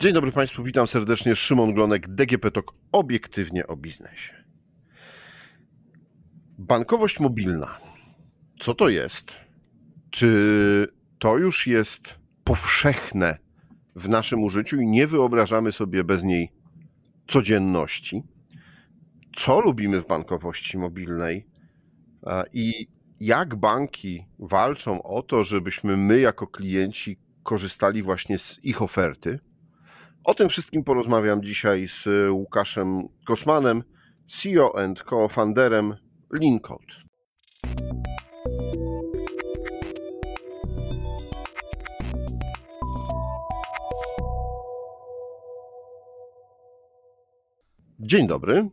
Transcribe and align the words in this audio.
Dzień 0.00 0.12
dobry 0.12 0.32
Państwu, 0.32 0.62
witam 0.62 0.86
serdecznie. 0.86 1.36
Szymon 1.36 1.74
Glonek, 1.74 2.08
DGP 2.08 2.50
TOK, 2.50 2.74
obiektywnie 2.92 3.66
o 3.66 3.76
biznesie. 3.76 4.44
Bankowość 6.58 7.20
mobilna. 7.20 7.78
Co 8.60 8.74
to 8.74 8.88
jest? 8.88 9.32
Czy 10.10 10.88
to 11.18 11.38
już 11.38 11.66
jest 11.66 12.14
powszechne 12.44 13.38
w 13.96 14.08
naszym 14.08 14.42
użyciu 14.42 14.80
i 14.80 14.86
nie 14.86 15.06
wyobrażamy 15.06 15.72
sobie 15.72 16.04
bez 16.04 16.24
niej 16.24 16.52
codzienności? 17.28 18.22
Co 19.36 19.60
lubimy 19.60 20.00
w 20.00 20.06
bankowości 20.06 20.78
mobilnej 20.78 21.46
i 22.52 22.86
jak 23.20 23.54
banki 23.54 24.24
walczą 24.38 25.02
o 25.02 25.22
to, 25.22 25.44
żebyśmy 25.44 25.96
my 25.96 26.20
jako 26.20 26.46
klienci 26.46 27.18
korzystali 27.42 28.02
właśnie 28.02 28.38
z 28.38 28.64
ich 28.64 28.82
oferty? 28.82 29.47
O 30.24 30.34
tym 30.34 30.48
wszystkim 30.48 30.84
porozmawiam 30.84 31.42
dzisiaj 31.42 31.88
z 31.88 32.30
Łukaszem 32.30 33.08
Kosmanem, 33.26 33.82
CEO 34.26 34.78
and 34.78 35.04
co-founderem 35.10 35.96
Lincode. 36.32 36.94
Dzień 48.00 48.26
dobry. 48.26 48.68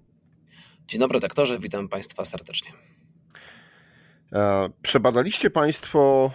Dzień 0.87 0.99
dobry, 0.99 1.19
doktorze, 1.19 1.59
witam 1.59 1.89
Państwa 1.89 2.25
serdecznie. 2.25 2.71
E, 4.33 4.69
przebadaliście 4.81 5.49
Państwo 5.49 6.31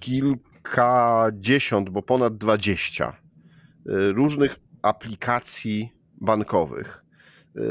kilkadziesiąt, 0.00 1.90
bo 1.90 2.02
ponad 2.02 2.36
dwadzieścia 2.36 3.16
różnych 3.86 4.56
aplikacji 4.82 5.92
bankowych. 6.20 7.04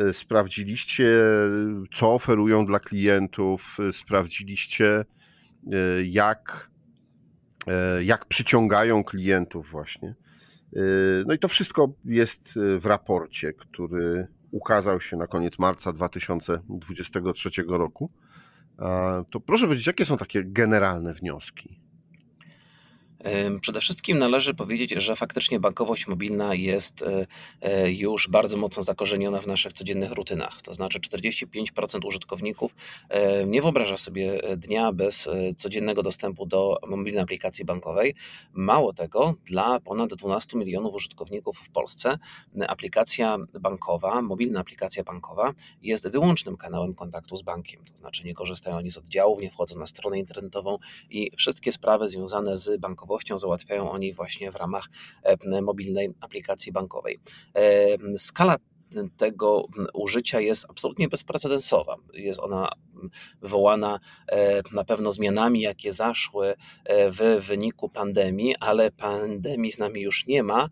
Y, 0.10 0.14
sprawdziliście, 0.14 1.24
co 1.94 2.14
oferują 2.14 2.66
dla 2.66 2.80
klientów, 2.80 3.78
y, 3.90 3.94
sprawdziliście, 3.94 5.06
jak, 6.04 6.70
jak 8.02 8.26
przyciągają 8.26 9.04
klientów, 9.04 9.70
właśnie. 9.72 10.16
No 11.26 11.34
i 11.34 11.40
to 11.40 11.48
wszystko 11.48 11.94
jest 12.06 12.50
w 12.80 12.86
raporcie, 12.86 13.54
który 13.54 14.28
ukazał 14.52 15.02
się 15.02 15.18
na 15.18 15.28
koniec 15.28 15.60
marca 15.60 15.94
2023 15.94 17.50
roku. 17.68 18.12
To 19.30 19.40
proszę 19.40 19.66
powiedzieć, 19.66 19.88
jakie 19.88 20.06
są 20.06 20.18
takie 20.18 20.44
generalne 20.44 21.14
wnioski? 21.14 21.80
Przede 23.62 23.80
wszystkim 23.80 24.18
należy 24.18 24.54
powiedzieć, 24.54 24.92
że 24.92 25.16
faktycznie 25.16 25.60
bankowość 25.60 26.08
mobilna 26.08 26.56
jest 26.56 27.02
e, 27.02 27.28
e, 27.62 27.92
już 27.92 28.28
bardzo 28.28 28.58
mocno 28.58 28.84
zakorzeniona 28.84 29.42
w 29.42 29.48
naszych 29.48 29.74
codziennych 29.74 30.12
rutynach. 30.12 30.62
To 30.62 30.74
znaczy 30.74 31.00
45% 31.00 32.06
użytkowników 32.06 32.76
e, 33.10 33.46
nie 33.46 33.62
wyobraża 33.62 33.98
sobie 33.98 34.42
dnia 34.58 34.92
bez 34.92 35.30
codziennego 35.58 36.04
dostępu 36.04 36.46
do 36.46 36.78
mobilnej 36.88 37.24
aplikacji 37.24 37.66
bankowej. 37.66 38.16
Mało 38.54 38.94
tego, 38.94 39.36
dla 39.46 39.80
ponad 39.80 40.14
12 40.14 40.58
milionów 40.58 40.94
użytkowników 40.94 41.58
w 41.58 41.70
Polsce 41.70 42.18
aplikacja 42.68 43.38
bankowa, 43.60 44.22
mobilna 44.22 44.60
aplikacja 44.60 45.04
bankowa 45.04 45.54
jest 45.82 46.10
wyłącznym 46.10 46.58
kanałem 46.58 46.94
kontaktu 46.94 47.38
z 47.38 47.42
bankiem. 47.42 47.86
To 47.86 47.98
znaczy 47.98 48.24
nie 48.26 48.34
korzystają 48.34 48.78
oni 48.78 48.92
z 48.92 48.98
oddziałów, 48.98 49.40
nie 49.40 49.52
wchodzą 49.52 49.80
na 49.80 49.86
stronę 49.86 50.20
internetową 50.20 50.78
i 51.10 51.32
wszystkie 51.38 51.72
sprawy 51.72 52.08
związane 52.08 52.58
z 52.58 52.82
bankowością 52.82 53.09
bankowością 53.10 53.38
załatwiają 53.38 53.92
oni 53.92 54.14
właśnie 54.14 54.52
w 54.52 54.56
ramach 54.56 54.86
e, 55.24 55.62
mobilnej 55.62 56.14
aplikacji 56.22 56.72
bankowej. 56.72 57.20
E, 57.56 58.18
skala 58.18 58.58
tego 59.18 59.66
użycia 59.94 60.40
jest 60.40 60.66
absolutnie 60.70 61.08
bezprecedensowa. 61.08 61.96
Jest 62.14 62.40
ona 62.40 62.70
wywołana 63.42 64.00
e, 64.28 64.62
na 64.72 64.84
pewno 64.84 65.12
zmianami, 65.12 65.62
jakie 65.62 65.92
zaszły 65.92 66.56
w 66.90 67.46
wyniku 67.48 67.90
pandemii, 67.90 68.56
ale 68.60 68.92
pandemii 68.92 69.72
z 69.72 69.80
nami 69.80 70.02
już 70.02 70.28
nie 70.28 70.44
ma, 70.44 70.70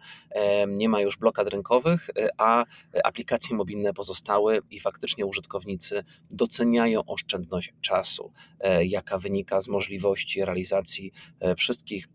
nie 0.67 0.89
ma 0.89 1.01
już 1.01 1.17
blokad 1.17 1.47
rynkowych, 1.47 2.09
a 2.37 2.65
aplikacje 3.03 3.55
mobilne 3.55 3.93
pozostały 3.93 4.61
i 4.69 4.79
faktycznie 4.79 5.25
użytkownicy 5.25 6.03
doceniają 6.31 7.05
oszczędność 7.05 7.73
czasu, 7.81 8.33
jaka 8.81 9.17
wynika 9.17 9.61
z 9.61 9.67
możliwości 9.67 10.45
realizacji 10.45 11.11
wszystkich 11.57 12.07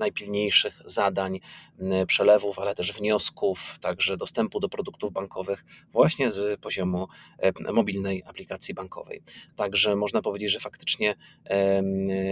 najpilniejszych 0.00 0.82
zadań, 0.84 1.40
przelewów, 2.06 2.58
ale 2.58 2.74
też 2.74 2.92
wniosków, 2.92 3.78
także 3.80 4.16
dostępu 4.16 4.60
do 4.60 4.68
produktów 4.68 5.12
bankowych 5.12 5.64
właśnie 5.92 6.30
z 6.30 6.60
poziomu 6.60 7.06
mobilnej 7.72 8.22
aplikacji 8.26 8.74
bankowej. 8.74 9.22
Także 9.56 9.96
można 9.96 10.22
powiedzieć, 10.22 10.50
że 10.50 10.60
faktycznie 10.60 11.14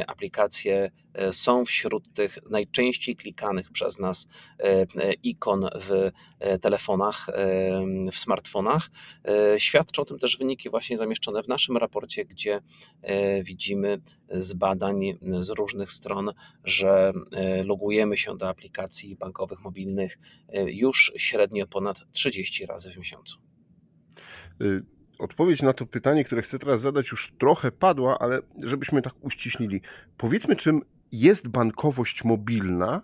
aplikacje 0.06 0.90
e, 1.14 1.32
są 1.32 1.64
wśród 1.64 2.14
tych 2.14 2.38
najczęściej 2.50 3.16
klikanych 3.16 3.70
przez 3.70 3.98
nas 3.98 4.28
e, 4.58 5.12
ikon 5.12 5.68
w 5.74 6.10
e, 6.40 6.58
telefonach, 6.58 7.26
w 8.12 8.18
smartfonach. 8.18 8.90
Świadczą 9.56 10.02
o 10.02 10.04
tym 10.04 10.18
też 10.18 10.36
wyniki 10.36 10.70
właśnie 10.70 10.96
zamieszczone 10.96 11.42
w 11.42 11.48
naszym 11.48 11.76
raporcie, 11.76 12.24
gdzie 12.24 12.60
widzimy 13.42 14.00
z 14.30 14.52
badań 14.52 15.18
z 15.40 15.50
różnych 15.50 15.92
stron, 15.92 16.32
że 16.64 17.12
logujemy 17.64 18.16
się 18.16 18.36
do 18.36 18.48
aplikacji 18.48 19.16
bankowych 19.16 19.37
mobilnych 19.64 20.18
e, 20.48 20.72
już 20.72 21.12
średnio 21.16 21.66
ponad 21.66 22.12
30 22.12 22.66
razy 22.66 22.90
w 22.90 22.96
miesiącu. 22.96 23.38
Y, 24.62 24.82
odpowiedź 25.18 25.62
na 25.62 25.72
to 25.72 25.86
pytanie, 25.86 26.24
które 26.24 26.42
chcę 26.42 26.58
teraz 26.58 26.80
zadać, 26.80 27.10
już 27.10 27.32
trochę 27.38 27.72
padła, 27.72 28.18
ale 28.18 28.40
żebyśmy 28.62 29.02
tak 29.02 29.14
uściślili. 29.20 29.80
Powiedzmy, 30.16 30.56
czym 30.56 30.82
jest 31.12 31.48
bankowość 31.48 32.24
mobilna, 32.24 33.02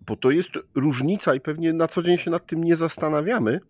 bo 0.00 0.16
to 0.16 0.30
jest 0.30 0.50
różnica 0.74 1.34
i 1.34 1.40
pewnie 1.40 1.72
na 1.72 1.88
co 1.88 2.02
dzień 2.02 2.18
się 2.18 2.30
nad 2.30 2.46
tym 2.46 2.64
nie 2.64 2.76
zastanawiamy. 2.76 3.60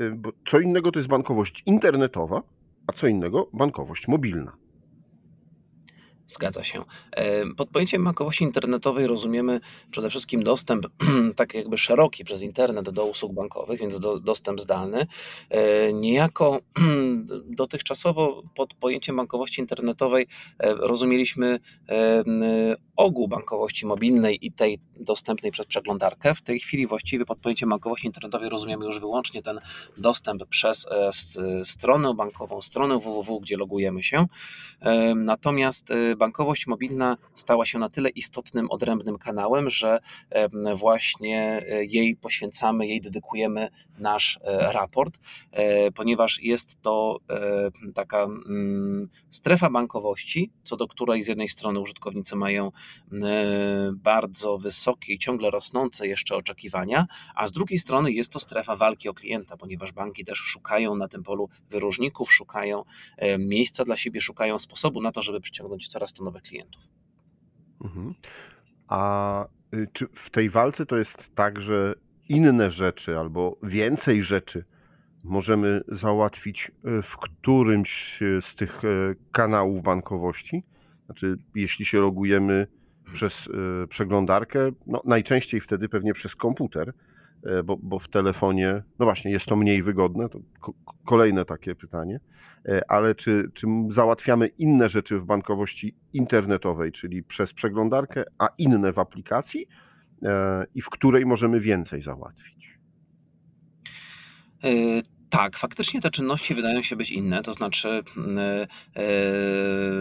Y, 0.00 0.10
bo 0.10 0.32
co 0.48 0.60
innego 0.60 0.92
to 0.92 0.98
jest 0.98 1.08
bankowość 1.08 1.62
internetowa, 1.66 2.42
a 2.86 2.92
co 2.92 3.06
innego 3.06 3.48
bankowość 3.52 4.08
mobilna. 4.08 4.56
Zgadza 6.30 6.64
się. 6.64 6.84
Pod 7.56 7.68
pojęciem 7.68 8.04
bankowości 8.04 8.44
internetowej 8.44 9.06
rozumiemy 9.06 9.60
przede 9.90 10.10
wszystkim 10.10 10.42
dostęp 10.42 10.86
tak 11.36 11.54
jakby 11.54 11.78
szeroki 11.78 12.24
przez 12.24 12.42
internet 12.42 12.90
do 12.90 13.06
usług 13.06 13.32
bankowych, 13.32 13.80
więc 13.80 14.00
do, 14.00 14.20
dostęp 14.20 14.60
zdalny. 14.60 15.06
E, 15.50 15.92
niejako 15.92 16.60
dotychczasowo 17.60 18.42
pod 18.54 18.74
pojęciem 18.74 19.16
bankowości 19.16 19.60
internetowej 19.60 20.26
e, 20.58 20.74
rozumieliśmy 20.74 21.58
ogół 23.00 23.28
bankowości 23.28 23.86
mobilnej 23.86 24.46
i 24.46 24.52
tej 24.52 24.78
dostępnej 24.96 25.52
przez 25.52 25.66
przeglądarkę. 25.66 26.34
W 26.34 26.42
tej 26.42 26.60
chwili 26.60 26.86
właściwie 26.86 27.24
pod 27.24 27.38
pojęciem 27.38 27.68
bankowości 27.68 28.06
internetowej 28.06 28.48
rozumiemy 28.48 28.84
już 28.84 29.00
wyłącznie 29.00 29.42
ten 29.42 29.60
dostęp 29.96 30.44
przez 30.44 30.86
e, 30.86 31.10
stronę 31.64 32.14
bankową, 32.14 32.60
stronę 32.60 32.98
www, 32.98 33.40
gdzie 33.40 33.56
logujemy 33.56 34.02
się. 34.02 34.26
Natomiast 35.16 35.92
bankowość 36.16 36.66
mobilna 36.66 37.16
stała 37.34 37.66
się 37.66 37.78
na 37.78 37.88
tyle 37.88 38.08
istotnym, 38.08 38.70
odrębnym 38.70 39.18
kanałem, 39.18 39.70
że 39.70 39.98
właśnie 40.74 41.66
e, 41.68 41.84
jej 41.84 42.16
poświęcamy, 42.16 42.86
jej 42.86 43.00
dedykujemy 43.00 43.68
nasz 43.98 44.38
e, 44.42 44.72
raport, 44.72 45.18
e, 45.52 45.92
ponieważ 45.92 46.42
jest 46.42 46.82
to 46.82 47.18
taka 47.94 48.22
mm, 48.24 49.08
strefa 49.28 49.70
bankowości, 49.70 50.50
co 50.62 50.76
do 50.76 50.88
której 50.88 51.22
z 51.22 51.28
jednej 51.28 51.48
strony 51.48 51.80
użytkownicy 51.80 52.36
mają 52.36 52.70
bardzo 53.94 54.58
wysokie 54.58 55.12
i 55.12 55.18
ciągle 55.18 55.50
rosnące 55.50 56.06
jeszcze 56.06 56.36
oczekiwania, 56.36 57.06
a 57.34 57.46
z 57.46 57.52
drugiej 57.52 57.78
strony 57.78 58.12
jest 58.12 58.32
to 58.32 58.40
strefa 58.40 58.76
walki 58.76 59.08
o 59.08 59.14
klienta, 59.14 59.56
ponieważ 59.56 59.92
banki 59.92 60.24
też 60.24 60.38
szukają 60.38 60.96
na 60.96 61.08
tym 61.08 61.22
polu 61.22 61.48
wyróżników, 61.70 62.32
szukają 62.32 62.84
miejsca 63.38 63.84
dla 63.84 63.96
siebie, 63.96 64.20
szukają 64.20 64.58
sposobu 64.58 65.00
na 65.00 65.12
to, 65.12 65.22
żeby 65.22 65.40
przyciągnąć 65.40 65.88
coraz 65.88 66.12
to 66.12 66.24
nowych 66.24 66.42
klientów. 66.42 66.82
Mhm. 67.84 68.14
A 68.88 69.44
y, 69.74 69.88
czy 69.92 70.08
w 70.12 70.30
tej 70.30 70.50
walce 70.50 70.86
to 70.86 70.96
jest 70.96 71.34
tak, 71.34 71.60
że 71.60 71.94
inne 72.28 72.70
rzeczy 72.70 73.18
albo 73.18 73.58
więcej 73.62 74.22
rzeczy 74.22 74.64
możemy 75.24 75.80
załatwić 75.88 76.70
y, 76.98 77.02
w 77.02 77.16
którymś 77.16 78.20
z 78.40 78.54
tych 78.54 78.82
kanałów 79.32 79.82
bankowości? 79.82 80.62
Znaczy, 81.06 81.36
jeśli 81.54 81.84
się 81.84 81.98
logujemy 81.98 82.66
przez 83.12 83.48
przeglądarkę, 83.88 84.70
no 84.86 85.02
najczęściej 85.04 85.60
wtedy 85.60 85.88
pewnie 85.88 86.14
przez 86.14 86.36
komputer, 86.36 86.92
E, 87.42 87.62
bo, 87.62 87.76
bo 87.76 87.98
w 87.98 88.08
telefonie, 88.08 88.82
no 88.98 89.06
właśnie, 89.06 89.30
jest 89.30 89.46
to 89.46 89.56
mniej 89.56 89.82
wygodne, 89.82 90.28
to 90.28 90.40
kolejne 91.04 91.44
takie 91.44 91.74
pytanie, 91.74 92.20
e, 92.68 92.90
ale 92.90 93.14
czy, 93.14 93.50
czy 93.54 93.66
załatwiamy 93.90 94.46
inne 94.46 94.88
rzeczy 94.88 95.18
w 95.18 95.24
bankowości 95.24 95.94
internetowej, 96.12 96.92
czyli 96.92 97.22
przez 97.22 97.52
przeglądarkę, 97.52 98.24
a 98.38 98.48
inne 98.58 98.92
w 98.92 98.98
aplikacji? 98.98 99.66
i 100.74 100.82
w 100.82 100.90
której 100.90 101.26
możemy 101.26 101.60
więcej 101.60 102.02
załatwić. 102.02 102.78
Tak, 105.30 105.56
faktycznie 105.56 106.00
te 106.00 106.10
czynności 106.10 106.54
wydają 106.54 106.82
się 106.82 106.96
być 106.96 107.10
inne, 107.10 107.42
to 107.42 107.52
znaczy 107.52 107.88
yy, 108.96 109.99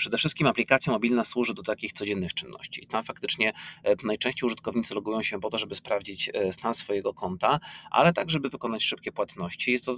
przede 0.00 0.18
wszystkim 0.18 0.46
aplikacja 0.46 0.92
mobilna 0.92 1.24
służy 1.24 1.54
do 1.54 1.62
takich 1.62 1.92
codziennych 1.92 2.34
czynności. 2.34 2.86
Tam 2.86 3.04
faktycznie 3.04 3.52
e, 3.84 3.94
najczęściej 4.04 4.46
użytkownicy 4.46 4.94
logują 4.94 5.22
się 5.22 5.40
po 5.40 5.50
to, 5.50 5.58
żeby 5.58 5.74
sprawdzić 5.74 6.30
e, 6.34 6.52
stan 6.52 6.74
swojego 6.74 7.14
konta, 7.14 7.60
ale 7.90 8.12
tak, 8.12 8.30
żeby 8.30 8.48
wykonać 8.48 8.82
szybkie 8.84 9.12
płatności. 9.12 9.72
Jest 9.72 9.84
to 9.84 9.94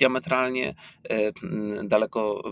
diametralnie 0.00 0.74
e, 1.10 1.32
daleko 1.84 2.42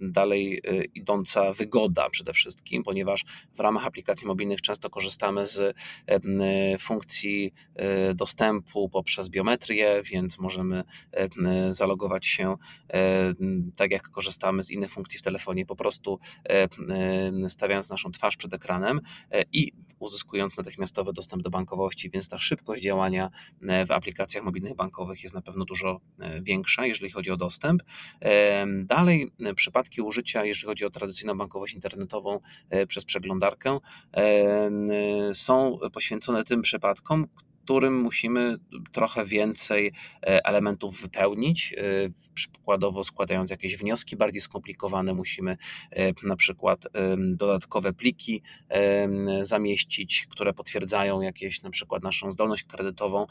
dalej 0.00 0.62
e, 0.64 0.84
idąca 0.84 1.52
wygoda 1.52 2.10
przede 2.10 2.32
wszystkim, 2.32 2.82
ponieważ 2.82 3.24
w 3.54 3.60
ramach 3.60 3.86
aplikacji 3.86 4.26
mobilnych 4.26 4.60
często 4.60 4.90
korzystamy 4.90 5.46
z 5.46 5.76
e, 6.06 6.78
funkcji 6.78 7.52
dostępu 8.14 8.88
poprzez 8.88 9.28
biometrię, 9.28 10.02
więc 10.04 10.38
możemy 10.38 10.84
zalogować 11.68 12.26
się 12.26 12.56
tak 13.76 13.90
jak 13.90 14.08
korzystamy 14.08 14.62
z 14.62 14.70
innych 14.70 14.90
funkcji 14.90 15.18
w 15.18 15.22
telefonie, 15.22 15.66
po 15.66 15.76
prostu 15.76 16.18
stawiając 17.48 17.90
naszą 17.90 18.10
twarz 18.10 18.36
przed 18.36 18.54
ekranem 18.54 19.00
i 19.52 19.72
uzyskując 19.98 20.58
natychmiastowy 20.58 21.12
dostęp 21.12 21.42
do 21.42 21.50
bankowości, 21.50 22.10
więc 22.10 22.28
ta 22.28 22.38
szybkość 22.38 22.82
działania 22.82 23.30
w 23.86 23.90
aplikacjach 23.90 24.44
mobilnych 24.44 24.74
bankowych 24.74 25.22
jest 25.22 25.34
na 25.34 25.42
pewno 25.42 25.64
dużo 25.64 26.00
większa 26.42 26.86
jeżeli 26.86 27.10
chodzi 27.10 27.30
o 27.30 27.36
dostęp. 27.36 27.82
Dalej, 28.84 29.30
e, 29.40 29.54
przypadki 29.54 30.02
użycia, 30.02 30.44
jeżeli 30.44 30.66
chodzi 30.66 30.84
o 30.84 30.90
tradycyjną 30.90 31.38
bankowość 31.38 31.74
internetową 31.74 32.40
e, 32.70 32.86
przez 32.86 33.04
przeglądarkę, 33.04 33.78
e, 34.16 34.70
są 35.34 35.78
poświęcone 35.92 36.44
tym 36.44 36.62
przypadkom, 36.62 37.26
którym 37.66 38.00
musimy 38.00 38.58
trochę 38.92 39.26
więcej 39.26 39.92
e, 40.22 40.46
elementów 40.46 41.00
wypełnić. 41.00 41.74
E, 41.78 41.82
przykładowo 42.34 43.04
składając 43.04 43.50
jakieś 43.50 43.76
wnioski 43.76 44.16
bardziej 44.16 44.40
skomplikowane, 44.40 45.14
musimy 45.14 45.56
e, 45.90 46.12
na 46.26 46.36
przykład 46.36 46.86
dodatkowe 47.18 47.92
pliki 47.92 48.42
zamieścić, 49.40 50.26
które 50.30 50.52
potwierdzają 50.52 51.20
jakieś 51.20 51.62
na 51.62 51.70
przykład 51.70 52.02
naszą 52.02 52.32
zdolność 52.32 52.64
kredytową. 52.64 53.26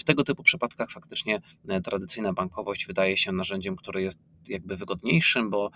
W 0.00 0.04
tego 0.04 0.24
typu 0.24 0.42
przypadkach 0.42 0.90
faktycznie 0.90 1.40
tradycyjna 1.84 2.32
bankowość 2.32 2.86
wydaje 2.86 3.16
się 3.16 3.32
narzędziem, 3.32 3.76
które 3.76 4.02
jest 4.02 4.18
jakby 4.48 4.76
wygodniejszym, 4.76 5.50
bo 5.50 5.70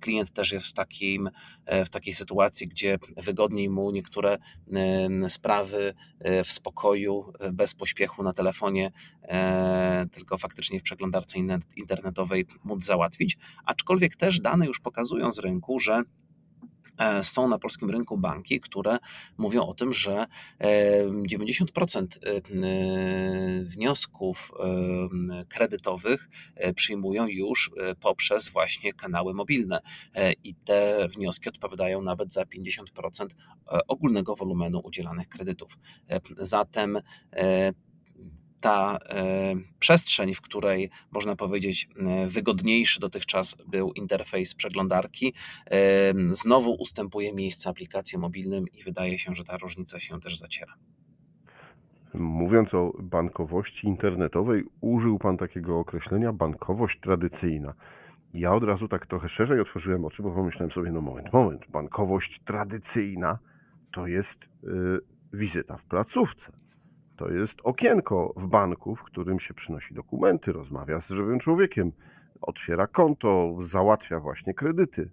klient 0.00 0.30
też 0.30 0.52
jest 0.52 0.66
w, 0.66 0.72
takim, 0.72 1.30
w 1.86 1.88
takiej 1.88 2.14
sytuacji, 2.14 2.68
gdzie 2.68 2.98
wygodniej 3.16 3.70
mu 3.70 3.90
niektóre 3.90 4.38
sprawy 5.28 5.94
w 6.44 6.52
spokoju 6.52 7.16
E, 7.40 7.52
bez 7.52 7.74
pośpiechu 7.74 8.22
na 8.22 8.32
telefonie, 8.32 8.92
e, 9.22 10.06
tylko 10.12 10.38
faktycznie 10.38 10.78
w 10.80 10.82
przeglądarce 10.82 11.38
internetowej 11.76 12.46
móc 12.64 12.84
załatwić. 12.84 13.38
Aczkolwiek 13.64 14.16
też 14.16 14.40
dane 14.40 14.66
już 14.66 14.80
pokazują 14.80 15.32
z 15.32 15.38
rynku, 15.38 15.78
że 15.78 15.94
E, 15.94 16.25
są 17.22 17.48
na 17.48 17.58
polskim 17.58 17.90
rynku 17.90 18.18
banki, 18.18 18.60
które 18.60 18.98
mówią 19.38 19.62
o 19.62 19.74
tym, 19.74 19.92
że 19.92 20.26
90% 20.60 22.06
e, 22.06 22.36
e, 22.36 22.40
wniosków 23.64 24.52
kredytowych 25.48 26.28
przyjmują 26.74 27.26
już 27.26 27.70
poprzez 28.00 28.48
właśnie 28.48 28.92
kanały 28.92 29.34
mobilne 29.34 29.80
i 30.44 30.54
te 30.54 31.08
wnioski 31.08 31.48
odpowiadają 31.48 32.02
nawet 32.02 32.32
za 32.32 32.42
50% 32.42 33.26
ogólnego 33.88 34.36
wolumenu 34.36 34.80
udzielanych 34.84 35.28
kredytów. 35.28 35.78
Zatem 36.38 36.98
ta 38.66 38.98
e, 39.08 39.54
przestrzeń, 39.78 40.34
w 40.34 40.40
której 40.40 40.90
można 41.10 41.36
powiedzieć 41.36 41.88
e, 41.96 42.26
wygodniejszy 42.26 43.00
dotychczas 43.00 43.56
był 43.66 43.92
interfejs 43.92 44.54
przeglądarki, 44.54 45.34
e, 45.66 46.34
znowu 46.34 46.72
ustępuje 46.72 47.32
miejsce 47.32 47.68
aplikacjom 47.70 48.22
mobilnym 48.22 48.64
i 48.72 48.82
wydaje 48.82 49.18
się, 49.18 49.34
że 49.34 49.44
ta 49.44 49.56
różnica 49.56 50.00
się 50.00 50.20
też 50.20 50.38
zaciera. 50.38 50.74
Mówiąc 52.14 52.74
o 52.74 52.92
bankowości 52.98 53.86
internetowej, 53.86 54.64
użył 54.80 55.18
Pan 55.18 55.36
takiego 55.36 55.78
określenia 55.78 56.32
bankowość 56.32 57.00
tradycyjna. 57.00 57.74
Ja 58.34 58.54
od 58.54 58.64
razu 58.64 58.88
tak 58.88 59.06
trochę 59.06 59.28
szerzej 59.28 59.60
otworzyłem 59.60 60.04
oczy, 60.04 60.22
bo 60.22 60.30
pomyślałem 60.30 60.70
sobie, 60.70 60.92
no 60.92 61.00
moment, 61.00 61.32
moment, 61.32 61.62
bankowość 61.68 62.40
tradycyjna 62.44 63.38
to 63.92 64.06
jest 64.06 64.48
yy, 64.62 65.00
wizyta 65.32 65.76
w 65.76 65.84
placówce 65.84 66.65
to 67.16 67.30
jest 67.30 67.60
okienko 67.64 68.34
w 68.36 68.46
banku, 68.46 68.96
w 68.96 69.02
którym 69.02 69.40
się 69.40 69.54
przynosi 69.54 69.94
dokumenty, 69.94 70.52
rozmawia 70.52 71.00
z 71.00 71.10
żywym 71.10 71.38
człowiekiem, 71.38 71.92
otwiera 72.40 72.86
konto, 72.86 73.56
załatwia 73.60 74.20
właśnie 74.20 74.54
kredyty. 74.54 75.10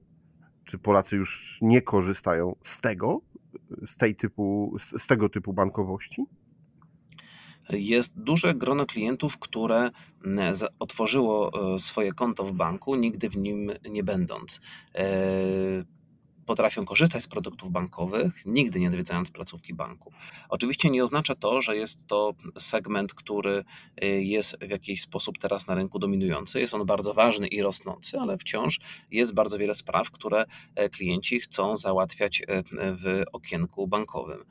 Czy 0.66 0.78
Polacy 0.78 1.16
już 1.16 1.60
nie 1.62 1.82
korzystają 1.82 2.56
z 2.64 2.82
tego, 2.82 3.22
z, 3.88 3.98
tej 3.98 4.16
typu, 4.16 4.76
z 4.98 5.08
tego 5.08 5.30
typu 5.30 5.54
bankowości? 5.54 6.26
Jest 7.70 8.14
duże 8.16 8.56
grono 8.56 8.86
klientów, 8.86 9.38
które 9.38 9.92
otworzyło 10.80 11.52
e, 11.76 11.80
swoje 11.80 12.14
konto 12.14 12.44
w 12.44 12.52
banku, 12.52 12.96
nigdy 12.96 13.30
w 13.30 13.38
nim 13.38 13.72
nie 13.90 14.04
będąc. 14.04 14.62
Potrafią 16.46 16.86
korzystać 16.86 17.24
z 17.24 17.28
produktów 17.28 17.72
bankowych, 17.72 18.46
nigdy 18.46 18.80
nie 18.80 18.88
odwiedzając 18.88 19.32
placówki 19.32 19.74
banku. 19.74 20.12
Oczywiście 20.50 20.90
nie 20.90 21.04
oznacza 21.04 21.36
to, 21.36 21.62
że 21.62 21.78
jest 21.78 22.08
to 22.08 22.34
segment, 22.58 23.14
który 23.14 23.64
y, 24.04 24.24
jest 24.24 24.58
w 24.62 24.70
jakiś 24.70 25.02
sposób 25.02 25.38
teraz 25.38 25.68
na 25.68 25.76
rynku 25.76 26.00
dominujący. 26.00 26.60
Jest 26.60 26.74
on 26.74 26.86
bardzo 26.86 27.14
ważny 27.14 27.48
i 27.48 27.62
rosnący, 27.62 28.20
ale 28.20 28.38
wciąż 28.38 28.80
jest 29.12 29.34
bardzo 29.34 29.58
wiele 29.58 29.76
spraw, 29.76 30.12
które 30.12 30.46
e, 30.76 30.90
klienci 30.90 31.40
chcą 31.40 31.78
załatwiać 31.78 32.42
e, 32.42 32.64
w 32.78 33.24
okienku 33.34 33.88
bankowym. 33.88 34.46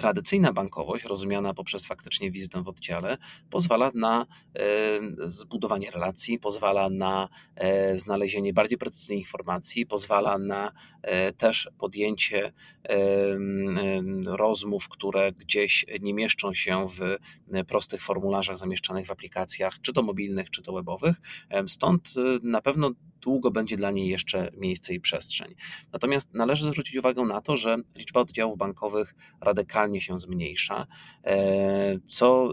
Tradycyjna 0.00 0.52
bankowość, 0.52 1.04
rozumiana 1.04 1.54
poprzez 1.54 1.86
faktycznie 1.86 2.30
wizytę 2.30 2.62
w 2.62 2.68
oddziale, 2.68 3.18
pozwala 3.50 3.90
na 3.94 4.26
e, 4.54 4.66
zbudowanie 5.24 5.90
relacji, 5.90 6.38
pozwala 6.38 6.90
na 6.90 7.28
e, 7.56 7.98
znalezienie 7.98 8.52
bardziej 8.52 8.78
precyzyjnej 8.78 9.18
informacji, 9.18 9.86
pozwala 9.86 10.38
na 10.38 10.72
e, 11.02 11.32
też 11.32 11.70
podjęcie 11.78 12.52
rozmów, 14.26 14.88
które 14.88 15.32
gdzieś 15.32 15.86
nie 16.00 16.14
mieszczą 16.14 16.54
się 16.54 16.86
w 16.88 17.16
prostych 17.66 18.02
formularzach 18.02 18.58
zamieszczanych 18.58 19.06
w 19.06 19.10
aplikacjach, 19.10 19.80
czy 19.80 19.92
to 19.92 20.02
mobilnych, 20.02 20.50
czy 20.50 20.62
to 20.62 20.72
webowych. 20.72 21.16
Stąd 21.66 22.14
na 22.42 22.60
pewno 22.60 22.90
długo 23.20 23.50
będzie 23.50 23.76
dla 23.76 23.90
niej 23.90 24.08
jeszcze 24.08 24.50
miejsce 24.56 24.94
i 24.94 25.00
przestrzeń. 25.00 25.54
Natomiast 25.92 26.34
należy 26.34 26.70
zwrócić 26.70 26.96
uwagę 26.96 27.22
na 27.22 27.40
to, 27.40 27.56
że 27.56 27.76
liczba 27.96 28.20
oddziałów 28.20 28.58
bankowych 28.58 29.14
radykalnie 29.40 30.00
się 30.00 30.18
zmniejsza, 30.18 30.86
e, 31.24 31.98
co 32.06 32.50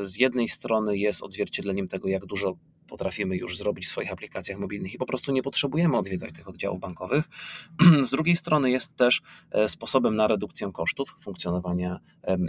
e, 0.00 0.06
z 0.06 0.16
jednej 0.16 0.48
strony 0.48 0.98
jest 0.98 1.22
odzwierciedleniem 1.22 1.88
tego, 1.88 2.08
jak 2.08 2.26
dużo 2.26 2.56
potrafimy 2.86 3.36
już 3.36 3.56
zrobić 3.56 3.86
w 3.86 3.88
swoich 3.88 4.12
aplikacjach 4.12 4.58
mobilnych 4.58 4.94
i 4.94 4.98
po 4.98 5.06
prostu 5.06 5.32
nie 5.32 5.42
potrzebujemy 5.42 5.96
odwiedzać 5.96 6.32
tych 6.32 6.48
oddziałów 6.48 6.80
bankowych. 6.80 7.28
Z 8.02 8.10
drugiej 8.10 8.36
strony 8.36 8.70
jest 8.70 8.96
też 8.96 9.22
e, 9.50 9.68
sposobem 9.68 10.14
na 10.14 10.26
redukcję 10.26 10.70
kosztów 10.72 11.16
funkcjonowania 11.20 12.00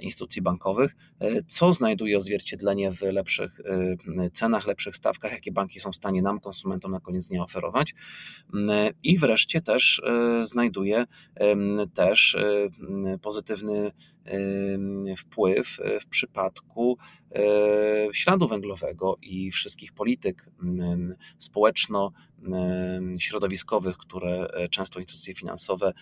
instytucji 0.02 0.42
bankowych, 0.42 0.96
e, 1.20 1.44
co 1.44 1.74
znajduje 1.74 2.18
odzwierciedlenie 2.18 2.92
w 2.92 3.02
lepszych 3.02 3.60
e, 3.60 4.30
cenach, 4.30 4.68
lepszych 4.68 4.96
stawkach, 4.96 5.32
jakie 5.32 5.52
banki 5.52 5.80
są 5.80 5.92
w 5.92 5.96
stanie 5.96 6.22
nam, 6.22 6.40
konsumentom, 6.40 6.92
na 6.92 7.00
koniec 7.00 7.28
dnia 7.28 7.44
oferować. 7.44 7.94
I 9.04 9.18
wreszcie 9.18 9.62
też 9.62 10.02
znajduje 10.42 11.06
też 11.94 12.38
pozytywny 13.22 13.92
wpływ 15.18 15.80
w 16.02 16.06
przypadku 16.06 16.98
śladu 18.12 18.48
węglowego 18.48 19.18
i 19.22 19.52
wszystkich 19.52 19.94
polityk 19.94 20.50
społeczno-środowiskowych, 21.38 23.98
które 23.98 24.48
e, 24.54 24.68
często 24.68 25.00
instytucje 25.00 25.36
finansowe 25.36 25.94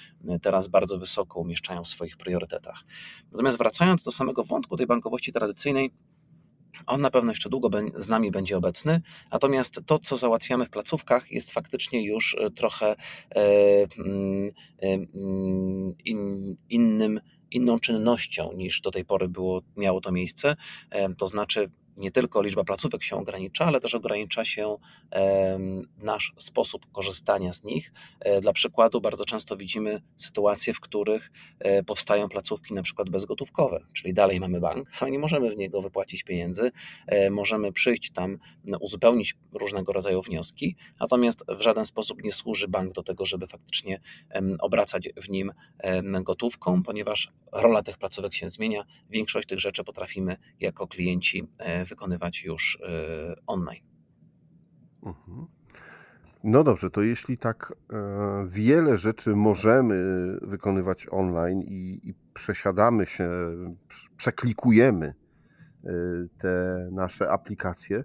teraz 0.42 0.68
bardzo 0.68 0.98
wysoko 0.98 1.40
umieszczają 1.40 1.84
w 1.84 1.88
swoich 1.88 2.18
priorytetach. 2.18 2.84
Natomiast 3.32 3.58
wracając 3.58 4.04
do 4.04 4.12
samego 4.12 4.44
wątku 4.44 4.78
tej 4.78 4.88
bankowości 4.88 5.32
tradycyjnej, 5.32 5.92
on 6.88 7.02
na 7.02 7.12
pewno 7.12 7.32
jeszcze 7.32 7.50
długo 7.50 7.70
z 7.98 8.10
nami 8.10 8.32
będzie 8.32 8.58
obecny, 8.58 9.02
natomiast 9.32 9.82
to, 9.86 10.00
co 10.00 10.18
załatwiamy 10.18 10.66
w 10.66 10.70
placówkach, 10.70 11.32
jest 11.32 11.52
faktycznie 11.52 12.06
już 12.06 12.38
e, 12.40 12.52
trochę 12.52 12.96
e, 13.36 13.42
innym 16.70 17.20
inną 17.56 17.80
czynnością 17.80 18.54
niż 18.54 18.82
do 18.82 18.92
tej 18.92 19.06
pory 19.06 19.28
było, 19.28 19.62
miało 19.78 20.02
to 20.02 20.12
miejsce. 20.12 20.56
To 21.18 21.28
znaczy, 21.28 21.72
nie 21.98 22.12
tylko 22.12 22.42
liczba 22.42 22.64
placówek 22.64 23.04
się 23.04 23.16
ogranicza, 23.16 23.66
ale 23.66 23.80
też 23.80 23.96
ogranicza 23.96 24.46
się 24.46 24.78
nasz 25.98 26.34
sposób 26.38 26.92
korzystania 26.92 27.54
z 27.54 27.64
nich. 27.64 27.94
E, 28.20 28.42
dla 28.42 28.54
przykładu, 28.54 29.02
bardzo 29.02 29.26
często 29.26 29.58
widzimy 29.58 30.02
sytuacje, 30.16 30.74
w 30.74 30.80
których 30.80 31.32
e, 31.60 31.84
powstają 31.84 32.30
placówki 32.30 32.74
na 32.74 32.84
przykład 32.84 33.10
bezgotówkowe, 33.10 33.86
czyli 33.94 34.14
dalej 34.14 34.40
mamy 34.40 34.60
bank, 34.60 34.90
ale 35.00 35.12
nie 35.12 35.20
możemy 35.20 35.52
w 35.52 35.58
niego 35.58 35.82
wypłacić 35.82 36.24
pieniędzy, 36.24 36.72
e, 37.08 37.30
możemy 37.30 37.72
przyjść 37.72 38.12
tam, 38.12 38.38
uzupełnić 38.80 39.36
różnego 39.54 39.94
rodzaju 39.94 40.22
wnioski, 40.22 40.76
natomiast 41.00 41.44
w 41.48 41.62
żaden 41.62 41.86
sposób 41.86 42.24
nie 42.24 42.32
służy 42.32 42.68
bank 42.68 42.94
do 42.94 43.04
tego, 43.04 43.26
żeby 43.26 43.48
faktycznie 43.48 44.02
obracać 44.60 45.10
w 45.18 45.30
nim 45.30 45.52
gotówką, 46.22 46.84
ponieważ 46.84 47.32
rola 47.52 47.84
tych 47.84 47.98
placówek 47.98 48.34
się 48.34 48.50
zmienia. 48.50 48.86
Większość 49.10 49.48
tych 49.48 49.60
rzeczy 49.60 49.84
potrafimy 49.84 50.38
jako 50.60 50.88
klienci 50.88 51.44
wykonywać 51.86 52.44
już 52.44 52.80
online. 53.48 53.84
Mhm. 55.04 55.48
No 56.48 56.64
dobrze, 56.64 56.90
to 56.90 57.02
jeśli 57.02 57.38
tak 57.38 57.74
e, 57.94 57.96
wiele 58.50 58.98
rzeczy 58.98 59.36
możemy 59.36 59.96
wykonywać 60.42 61.08
online 61.12 61.62
i, 61.62 62.00
i 62.04 62.14
przesiadamy 62.34 63.06
się, 63.06 63.30
przeklikujemy 64.18 65.06
e, 65.06 65.92
te 66.38 66.88
nasze 66.92 67.32
aplikacje, 67.32 68.04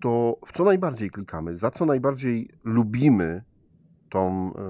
to 0.00 0.38
w 0.46 0.52
co 0.52 0.64
najbardziej 0.64 1.10
klikamy? 1.10 1.56
Za 1.56 1.70
co 1.70 1.86
najbardziej 1.86 2.48
lubimy 2.64 3.44
tą 4.08 4.52
e, 4.54 4.60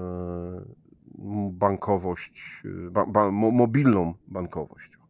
bankowość, 1.51 2.63
ba, 2.91 3.05
ba, 3.05 3.31
mobilną 3.31 4.13
bankowość? 4.27 5.00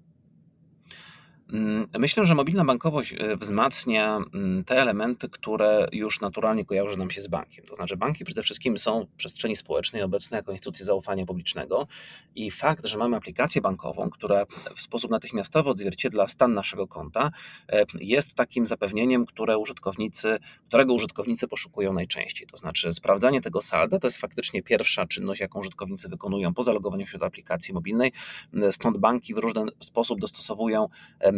Mm, 1.51 1.87
myślę, 1.99 2.25
że 2.25 2.35
mobilna 2.35 2.65
bankowość 2.65 3.13
e, 3.13 3.37
wzmacnia 3.37 4.19
mm, 4.33 4.63
te 4.63 4.81
elementy, 4.81 5.29
które 5.29 5.87
już 5.91 6.21
naturalnie 6.21 6.65
kojarzą 6.65 6.97
nam 6.97 7.11
się 7.11 7.21
z 7.21 7.27
bankiem. 7.27 7.65
To 7.65 7.75
znaczy, 7.75 7.97
banki 7.97 8.25
przede 8.25 8.43
wszystkim 8.43 8.77
są 8.77 9.05
w 9.05 9.15
przestrzeni 9.15 9.55
społecznej 9.55 10.01
obecne 10.01 10.37
jako 10.37 10.51
instytucje 10.51 10.85
zaufania 10.85 11.25
publicznego 11.25 11.87
i 12.35 12.51
fakt, 12.51 12.85
że 12.85 12.97
mamy 12.97 13.17
aplikację 13.17 13.61
bankową, 13.61 14.09
która 14.09 14.45
w 14.75 14.81
sposób 14.81 15.11
natychmiastowy 15.11 15.69
odzwierciedla 15.69 16.27
stan 16.27 16.53
naszego 16.53 16.87
konta, 16.87 17.31
e, 17.69 17.85
jest 17.99 18.33
takim 18.33 18.67
zapewnieniem, 18.67 19.25
które 19.25 19.57
użytkownicy, 19.57 20.39
którego 20.67 20.93
użytkownicy 20.93 21.47
poszukują 21.47 21.93
najczęściej. 21.93 22.47
To 22.47 22.57
znaczy, 22.57 22.93
sprawdzanie 22.93 23.41
tego 23.41 23.61
salda 23.61 23.99
to 23.99 24.07
jest 24.07 24.17
faktycznie 24.17 24.63
pierwsza 24.63 25.05
czynność, 25.05 25.41
jaką 25.41 25.59
użytkownicy 25.59 26.09
wykonują 26.09 26.53
po 26.53 26.63
zalogowaniu 26.63 27.05
się 27.05 27.17
do 27.17 27.25
aplikacji 27.25 27.73
mobilnej. 27.73 28.11
Stąd 28.71 28.97
banki 28.97 29.33
w 29.33 29.37
różny 29.37 29.65
sposób 29.79 30.19
dostosowują 30.19 30.87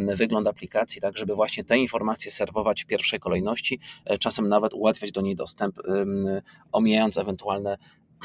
wygląd 0.06 0.48
aplikacji, 0.48 1.02
tak 1.02 1.18
żeby 1.18 1.36
właśnie 1.36 1.64
te 1.64 1.78
informacje 1.78 2.32
serwować 2.32 2.84
w 2.84 2.86
pierwszej 2.86 3.20
kolejności, 3.20 3.80
e, 4.06 4.18
czasem 4.18 4.50
nawet 4.50 4.74
ułatwiać 4.74 5.12
do 5.12 5.22
niej 5.22 5.36
dostęp, 5.36 5.76
omijając 6.72 7.18
ewentualne 7.18 7.78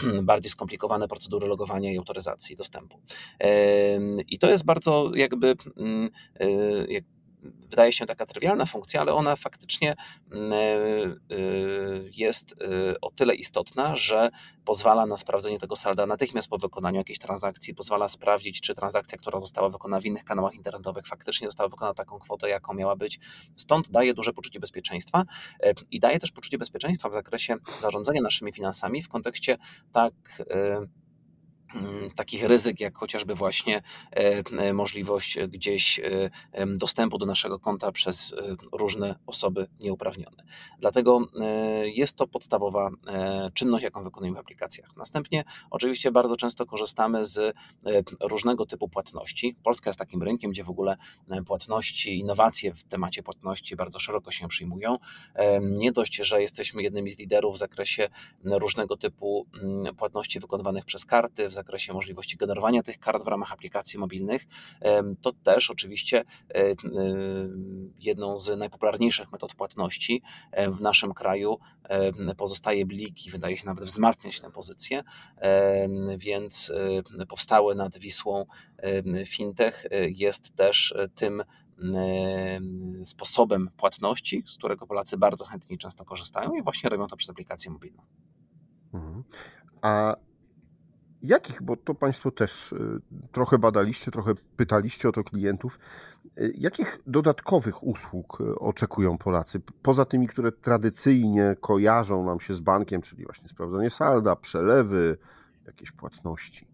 bardziej 0.23 0.50
skomplikowane 0.50 1.08
procedury 1.08 1.47
logowania 1.47 1.92
i 1.92 1.99
autoryzacji 1.99 2.56
dostępu. 2.56 3.00
I 4.28 4.38
to 4.38 4.50
jest 4.50 4.64
bardzo 4.64 5.11
jakby 5.14 5.49
e, 5.49 5.56
wydaje 7.42 7.92
się 7.92 8.07
taka 8.07 8.26
trywialna 8.26 8.66
funkcja, 8.66 9.00
ale 9.00 9.14
ona 9.14 9.37
faktycznie 9.37 9.95
mm, 10.33 10.52
e, 10.52 10.57
e, 10.57 11.38
jest 12.16 12.52
e, 12.52 13.00
o 13.00 13.11
tyle 13.11 13.35
istotna, 13.35 13.97
że 13.97 14.30
pozwala 14.64 15.07
na 15.07 15.16
sprawdzenie 15.16 15.59
tego 15.59 15.76
salda 15.76 16.07
natychmiast 16.07 16.49
po 16.49 16.59
wykonaniu 16.59 16.99
jakiejś 16.99 17.18
transakcji, 17.18 17.75
pozwala 17.75 18.09
sprawdzić, 18.09 18.61
czy 18.61 18.75
transakcja, 18.75 19.18
która 19.18 19.40
została 19.40 19.68
wykonana 19.68 20.00
w 20.00 20.04
innych 20.04 20.25
kanałach 20.25 20.54
internetowych, 20.54 21.07
faktycznie 21.07 21.47
została 21.47 21.68
wykonana 21.68 21.95
taką 21.95 22.18
kwotę, 22.18 22.49
jaką 22.49 22.75
miała 22.75 22.97
być. 22.97 23.21
Stąd 23.54 23.90
daje 23.90 24.14
duże 24.14 24.33
poczucie 24.33 24.61
bezpieczeństwa 24.61 25.25
i 25.90 26.00
daje 26.00 26.18
też 26.18 26.30
poczucie 26.30 26.59
bezpieczeństwa 26.59 27.09
w 27.09 27.14
zakresie 27.14 27.57
zarządzania 27.80 28.23
naszymi 28.23 28.52
finansami 28.52 29.02
w 29.02 29.09
kontekście 29.09 29.59
tak 29.92 30.12
takich 32.16 32.44
ryzyk, 32.44 32.80
jak 32.80 32.96
chociażby 32.98 33.34
właśnie 33.34 33.76
e, 33.76 34.42
e, 34.58 34.72
możliwość 34.72 35.38
gdzieś 35.48 35.98
e, 35.98 36.66
dostępu 36.66 37.18
do 37.18 37.26
naszego 37.26 37.58
konta 37.58 37.92
przez 37.92 38.34
różne 38.72 39.18
osoby 39.26 39.66
nieuprawnione. 39.80 40.44
Dlatego 40.78 41.26
jest 41.84 42.16
to 42.16 42.26
podstawowa 42.26 42.90
czynność, 43.54 43.84
jaką 43.84 44.04
wykonujemy 44.04 44.37
w 44.37 44.40
aplikacjach. 44.40 44.96
Następnie, 44.96 45.44
oczywiście, 45.70 46.10
bardzo 46.12 46.37
często 46.37 46.66
korzystamy 46.66 47.25
z 47.25 47.56
różnego 48.20 48.66
typu 48.66 48.88
płatności. 48.88 49.56
Polska 49.64 49.90
jest 49.90 49.98
takim 49.98 50.22
rynkiem, 50.22 50.50
gdzie 50.50 50.64
w 50.64 50.70
ogóle 50.70 50.96
płatności, 51.46 52.18
innowacje 52.18 52.75
w 52.75 52.84
temacie 52.84 53.22
płatności 53.22 53.76
bardzo 53.76 53.98
szeroko 53.98 54.30
się 54.30 54.48
przyjmują. 54.48 54.98
Nie 55.60 55.92
dość, 55.92 56.16
że 56.16 56.42
jesteśmy 56.42 56.82
jednymi 56.82 57.10
z 57.10 57.18
liderów 57.18 57.54
w 57.54 57.58
zakresie 57.58 58.08
różnego 58.44 58.96
typu 58.96 59.46
mm, 59.62 59.96
płatności 59.96 60.40
wykonywanych 60.40 60.84
przez 60.84 61.04
karty, 61.04 61.48
w 61.48 61.52
zakresie 61.58 61.92
możliwości 61.92 62.36
generowania 62.36 62.82
tych 62.82 62.98
kart 62.98 63.24
w 63.24 63.28
ramach 63.28 63.52
aplikacji 63.52 63.98
mobilnych, 63.98 64.46
to 65.20 65.32
też 65.32 65.70
oczywiście 65.70 66.24
e, 66.54 66.74
jedną 67.98 68.38
z 68.38 68.58
najpopularniejszych 68.58 69.32
metod 69.32 69.54
płatności 69.54 70.22
w 70.68 70.80
naszym 70.80 71.14
kraju 71.14 71.58
pozostaje 72.36 72.86
Blik 72.86 73.26
i 73.26 73.30
wydaje 73.30 73.56
się 73.56 73.66
nawet 73.66 73.84
wzmacniać 73.84 74.40
tę 74.40 74.50
pozycję, 74.50 75.02
więc 76.16 76.72
e, 77.20 77.26
powstały 77.26 77.74
nad 77.74 77.98
Wisłą 77.98 78.46
fintech 79.26 79.86
e, 79.90 80.08
jest 80.08 80.56
też 80.56 80.94
tym 81.14 81.44
sposobem 83.04 83.70
płatności, 83.76 84.42
z 84.46 84.56
którego 84.56 84.86
Polacy 84.86 85.16
bardzo 85.16 85.44
chętnie 85.44 85.78
często 85.78 86.04
korzystają 86.04 86.54
i 86.54 86.62
właśnie 86.62 86.90
robią 86.90 87.06
to 87.06 87.16
przez 87.16 87.30
aplikację 87.30 87.70
mobilną. 87.70 88.02
Mhm. 88.94 89.24
A 89.82 90.16
Jakich, 91.22 91.62
bo 91.62 91.76
to 91.76 91.94
Państwo 91.94 92.30
też 92.30 92.72
y, 92.72 93.00
trochę 93.32 93.58
badaliście, 93.58 94.10
trochę 94.10 94.34
pytaliście 94.56 95.08
o 95.08 95.12
to 95.12 95.25
klientów, 95.25 95.78
y, 96.40 96.52
jakich 96.58 96.98
dodatkowych 97.06 97.82
usług 97.82 98.40
y, 98.40 98.58
oczekują 98.58 99.18
Polacy, 99.18 99.60
poza 99.82 100.04
tymi, 100.04 100.28
które 100.28 100.52
tradycyjnie 100.52 101.56
kojarzą 101.60 102.25
nam 102.25 102.40
się 102.40 102.54
z 102.54 102.60
bankiem, 102.60 103.02
czyli 103.02 103.25
właśnie 103.25 103.48
sprawdzanie 103.48 103.90
salda, 103.90 104.37
przelewy, 104.37 105.18
jakieś 105.66 105.92
płatności? 105.92 106.66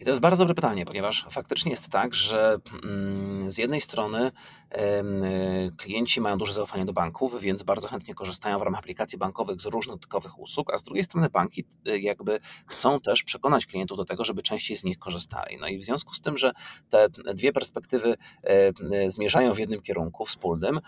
I 0.00 0.04
to 0.04 0.10
jest 0.10 0.20
bardzo 0.20 0.44
dobre 0.44 0.54
pytanie, 0.54 0.86
ponieważ 0.86 1.26
faktycznie 1.30 1.70
jest 1.70 1.88
tak, 1.88 2.14
że 2.14 2.58
mm, 2.84 3.50
z 3.50 3.58
jednej 3.58 3.80
strony 3.80 4.32
klienci 5.76 6.20
mają 6.20 6.38
duże 6.38 6.52
zaufanie 6.52 6.84
do 6.84 6.92
banków, 6.92 7.40
więc 7.40 7.62
bardzo 7.62 7.88
chętnie 7.88 8.14
korzystają 8.14 8.58
w 8.58 8.62
ramach 8.62 8.80
aplikacji 8.80 9.18
bankowych 9.18 9.60
z 9.60 9.66
różnych 9.66 9.96
dodatkowych 9.96 10.38
usług, 10.38 10.74
a 10.74 10.78
z 10.78 10.82
drugiej 10.82 11.04
strony 11.04 11.28
banki 11.28 11.64
y, 11.88 12.00
jakby 12.00 12.40
chcą 12.66 13.00
też 13.00 13.22
przekonać 13.22 13.66
klientów 13.66 13.96
do 13.96 14.04
tego, 14.04 14.24
żeby 14.24 14.42
częściej 14.42 14.76
z 14.76 14.84
nich 14.84 14.98
korzystali. 14.98 15.58
No 15.60 15.68
i 15.68 15.78
w 15.78 15.84
związku 15.84 16.14
z 16.14 16.20
tym, 16.20 16.36
że 16.36 16.52
te 16.88 17.08
dwie 17.34 17.52
perspektywy 17.52 18.14
zmierzają 19.06 19.54
w 19.54 19.58
jednym 19.58 19.82
kierunku 19.82 20.24
wspólnym, 20.24 20.80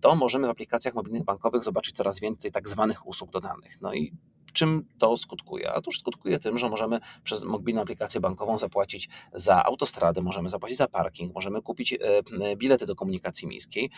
to 0.00 0.16
możemy 0.16 0.46
w 0.46 0.50
aplikacjach 0.50 0.94
mobilnych 0.94 1.24
bankowych 1.24 1.62
zobaczyć 1.62 1.96
coraz 1.96 2.20
więcej 2.20 2.52
tak 2.52 2.68
zwanych 2.68 3.06
usług 3.06 3.30
dodanych. 3.30 3.80
No 3.80 3.94
i 3.94 4.12
Czym 4.52 4.84
to 4.98 5.16
skutkuje? 5.16 5.74
Otóż 5.74 5.98
skutkuje 5.98 6.38
tym, 6.38 6.58
że 6.58 6.68
możemy 6.68 7.00
przez 7.24 7.44
mobilną 7.44 7.80
aplikację 7.80 8.20
bankową 8.20 8.58
zapłacić 8.58 9.08
za 9.32 9.64
autostradę, 9.64 10.22
możemy 10.22 10.48
zapłacić 10.48 10.78
za 10.78 10.88
parking, 10.88 11.34
możemy 11.34 11.62
kupić 11.62 11.92
e, 11.92 12.56
bilety 12.56 12.86
do 12.86 12.94
komunikacji 12.94 13.48
miejskiej 13.48 13.90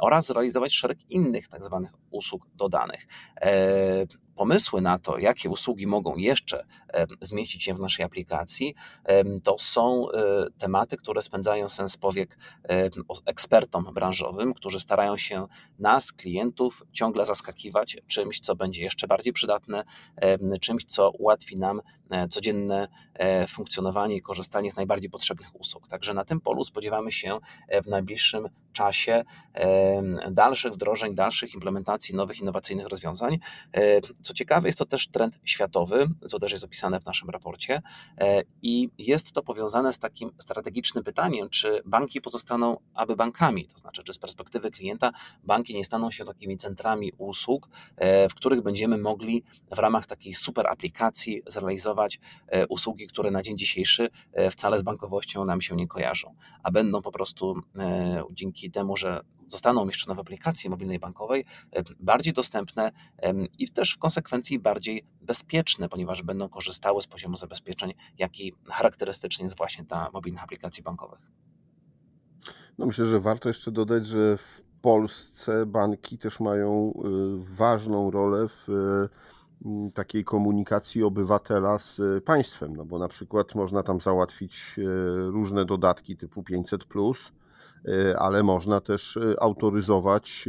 oraz 0.00 0.26
zrealizować 0.26 0.74
szereg 0.74 0.98
innych 1.10 1.48
tak 1.48 1.64
zwanych 1.64 1.92
usług 2.10 2.46
dodanych. 2.54 3.06
Pomysły 4.34 4.80
na 4.80 4.98
to, 4.98 5.18
jakie 5.18 5.50
usługi 5.50 5.86
mogą 5.86 6.16
jeszcze 6.16 6.64
zmieścić 7.20 7.62
się 7.62 7.74
w 7.74 7.80
naszej 7.80 8.04
aplikacji, 8.04 8.74
to 9.42 9.58
są 9.58 10.10
e, 10.10 10.46
tematy, 10.58 10.96
które 10.96 11.22
spędzają 11.22 11.68
sens 11.68 11.96
powiek 11.96 12.38
ekspertom 13.26 13.84
branżowym, 13.94 14.54
którzy 14.54 14.80
starają 14.80 15.16
się 15.16 15.46
nas, 15.78 16.12
klientów, 16.12 16.82
ciągle 16.92 17.26
zaskakiwać 17.26 17.96
czymś, 18.06 18.40
co 18.40 18.56
będzie 18.56 18.82
jeszcze 18.82 19.06
bardziej 19.06 19.32
przydatne, 19.32 19.84
czymś, 20.60 20.84
co 20.84 21.10
ułatwi 21.10 21.56
nam 21.56 21.80
e, 22.10 22.28
codzienne 22.28 22.88
e, 23.14 23.46
funkcjonowanie 23.46 24.16
i 24.16 24.22
korzystanie 24.22 24.70
z 24.70 24.76
najbardziej 24.76 25.10
potrzebnych 25.10 25.60
usług. 25.60 25.88
Także 25.88 26.14
na 26.14 26.24
tym 26.24 26.40
polu 26.40 26.64
spodziewamy 26.64 27.12
się 27.12 27.38
w 27.84 27.86
najbliższym 27.86 28.48
czasie 28.72 29.24
dalszych 30.30 30.72
wdrożeń, 30.72 31.14
dalszych 31.14 31.54
implementacji 31.54 32.14
nowych 32.14 32.40
innowacyjnych 32.40 32.86
rozwiązań, 32.86 33.38
Co 34.24 34.34
ciekawe, 34.34 34.68
jest 34.68 34.78
to 34.78 34.84
też 34.84 35.08
trend 35.08 35.38
światowy, 35.44 36.08
co 36.28 36.38
też 36.38 36.52
jest 36.52 36.64
opisane 36.64 37.00
w 37.00 37.06
naszym 37.06 37.30
raporcie, 37.30 37.82
i 38.62 38.90
jest 38.98 39.32
to 39.32 39.42
powiązane 39.42 39.92
z 39.92 39.98
takim 39.98 40.30
strategicznym 40.38 41.04
pytaniem, 41.04 41.50
czy 41.50 41.82
banki 41.86 42.20
pozostaną 42.20 42.76
aby 42.94 43.16
bankami, 43.16 43.66
to 43.66 43.78
znaczy, 43.78 44.02
czy 44.02 44.12
z 44.12 44.18
perspektywy 44.18 44.70
klienta 44.70 45.12
banki 45.44 45.74
nie 45.74 45.84
staną 45.84 46.10
się 46.10 46.24
takimi 46.24 46.56
centrami 46.56 47.12
usług, 47.18 47.68
w 48.30 48.34
których 48.34 48.60
będziemy 48.60 48.98
mogli 48.98 49.42
w 49.70 49.78
ramach 49.78 50.06
takiej 50.06 50.34
super 50.34 50.66
aplikacji 50.66 51.42
zrealizować 51.46 52.20
usługi, 52.68 53.06
które 53.06 53.30
na 53.30 53.42
dzień 53.42 53.58
dzisiejszy 53.58 54.08
wcale 54.50 54.78
z 54.78 54.82
bankowością 54.82 55.44
nam 55.44 55.60
się 55.60 55.76
nie 55.76 55.86
kojarzą, 55.86 56.34
a 56.62 56.70
będą 56.70 57.02
po 57.02 57.12
prostu 57.12 57.54
dzięki 58.30 58.70
temu, 58.70 58.96
że 58.96 59.20
zostaną 59.46 59.82
umieszczone 59.82 60.14
w 60.14 60.18
aplikacji 60.18 60.70
mobilnej 60.70 60.98
bankowej, 60.98 61.44
e, 61.72 61.82
bardziej 62.00 62.32
dostępne 62.32 62.92
i 63.58 63.68
też 63.68 63.92
w 63.92 63.98
konsekwencji 63.98 64.58
bardziej 64.58 65.04
bezpieczne, 65.20 65.88
ponieważ 65.88 66.22
będą 66.22 66.48
korzystały 66.48 67.02
z 67.02 67.06
poziomu 67.06 67.36
zabezpieczeń, 67.36 67.94
jaki 68.18 68.52
charakterystyczny 68.66 69.44
jest 69.44 69.56
właśnie 69.56 69.84
dla 69.84 70.10
mobilnych 70.12 70.42
aplikacji 70.42 70.82
bankowych. 70.82 71.30
No 72.78 72.86
myślę, 72.86 73.06
że 73.06 73.20
warto 73.20 73.48
jeszcze 73.48 73.72
dodać, 73.72 74.06
że 74.06 74.36
w 74.36 74.64
Polsce 74.80 75.66
banki 75.66 76.18
też 76.18 76.40
mają 76.40 76.90
y, 76.90 77.54
ważną 77.56 78.10
rolę 78.10 78.48
w 78.48 78.68
y, 78.68 79.90
takiej 79.94 80.24
komunikacji 80.24 81.02
obywatela 81.02 81.78
z 81.78 82.24
państwem, 82.24 82.76
no 82.76 82.84
bo 82.84 82.98
na 82.98 83.08
przykład 83.08 83.54
można 83.54 83.82
tam 83.82 84.00
załatwić 84.00 84.74
y, 84.78 84.84
różne 85.30 85.64
dodatki 85.64 86.16
typu 86.16 86.42
500 86.42 86.84
Y, 86.84 87.43
ale 88.18 88.42
można 88.42 88.80
też 88.80 89.16
y, 89.16 89.36
autoryzować 89.40 90.44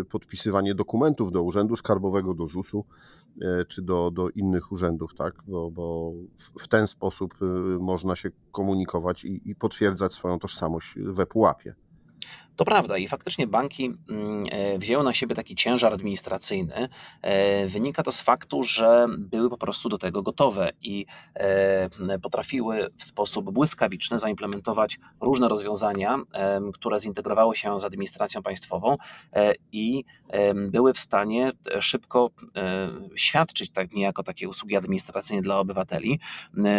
y, 0.00 0.04
podpisywanie 0.04 0.74
dokumentów 0.74 1.32
do 1.32 1.42
Urzędu 1.42 1.76
Skarbowego, 1.76 2.34
do 2.34 2.46
ZUS-u 2.46 2.84
czy 3.68 3.82
do, 3.82 4.10
do 4.10 4.30
innych 4.30 4.72
urzędów, 4.72 5.14
tak? 5.14 5.34
bo, 5.48 5.70
bo 5.70 6.12
w 6.58 6.68
ten 6.68 6.86
sposób 6.86 7.34
można 7.80 8.16
się 8.16 8.30
komunikować 8.52 9.24
i, 9.24 9.50
i 9.50 9.54
potwierdzać 9.54 10.12
swoją 10.12 10.38
tożsamość 10.38 10.94
we 10.98 11.26
pułapie. 11.26 11.74
To 12.56 12.64
prawda 12.64 12.98
i 12.98 13.08
faktycznie 13.08 13.46
banki 13.46 13.84
mm, 13.84 14.42
e, 14.50 14.78
wzięły 14.78 15.04
na 15.04 15.14
siebie 15.14 15.34
taki 15.34 15.54
ciężar 15.54 15.92
administracyjny. 15.92 16.88
E, 17.22 17.66
wynika 17.66 18.02
to 18.02 18.12
z 18.12 18.22
faktu, 18.22 18.62
że 18.62 19.06
były 19.18 19.50
po 19.50 19.58
prostu 19.58 19.88
do 19.88 19.98
tego 19.98 20.22
gotowe 20.22 20.70
i 20.82 21.06
e, 21.34 22.18
potrafiły 22.18 22.90
w 22.96 23.04
sposób 23.04 23.50
błyskawiczny 23.50 24.18
zaimplementować 24.18 24.98
różne 25.20 25.48
rozwiązania, 25.48 26.18
które 26.74 27.00
zintegrowały 27.00 27.56
się 27.56 27.80
z 27.80 27.84
administracją 27.84 28.42
państwową 28.42 28.96
i 29.72 30.04
były 30.54 30.92
w 30.92 30.98
stanie 30.98 31.52
szybko 31.80 32.30
świadczyć 33.14 33.70
tak 33.70 33.92
niejako 33.92 34.22
takie 34.22 34.48
usługi 34.48 34.76
administracyjne 34.76 35.42
dla 35.42 35.58
obywateli. 35.58 36.20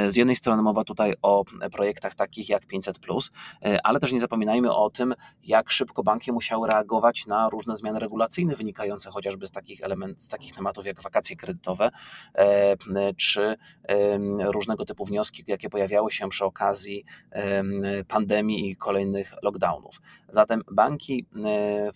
Z 0.08 0.16
jednej 0.16 0.36
strony 0.36 0.62
mowa 0.62 0.84
tutaj 0.84 1.14
o 1.22 1.44
projektach 1.72 2.16
takich 2.16 2.50
jak 2.50 2.66
500, 2.66 3.00
ale 3.84 4.00
też 4.00 4.12
nie 4.12 4.20
zapominajmy 4.20 4.76
o 4.76 4.90
tym, 4.90 5.16
jak 5.44 5.67
szybko 5.72 6.04
banki 6.04 6.32
musiały 6.32 6.68
reagować 6.68 7.26
na 7.26 7.50
różne 7.50 7.76
zmiany 7.76 8.00
regulacyjne 8.00 8.56
wynikające 8.56 9.12
chociażby 9.12 9.48
z 9.48 9.52
takich 9.52 9.82
elementów, 9.82 10.24
z 10.24 10.30
takich 10.30 10.56
tematów 10.56 10.86
jak 10.86 11.02
wakacje 11.02 11.36
kredytowe, 11.36 11.90
e, 12.34 12.78
czy 13.18 13.56
różnego 14.40 14.86
typu 14.86 15.06
wnioski, 15.06 15.44
jakie 15.48 15.70
pojawiały 15.70 16.12
się 16.12 16.30
przy 16.30 16.46
okazji 16.46 17.06
pandemii 18.08 18.70
i 18.70 18.76
kolejnych 18.76 19.34
lockdownów. 19.44 20.02
Zatem 20.30 20.62
banki 20.72 21.26
e, 21.46 21.92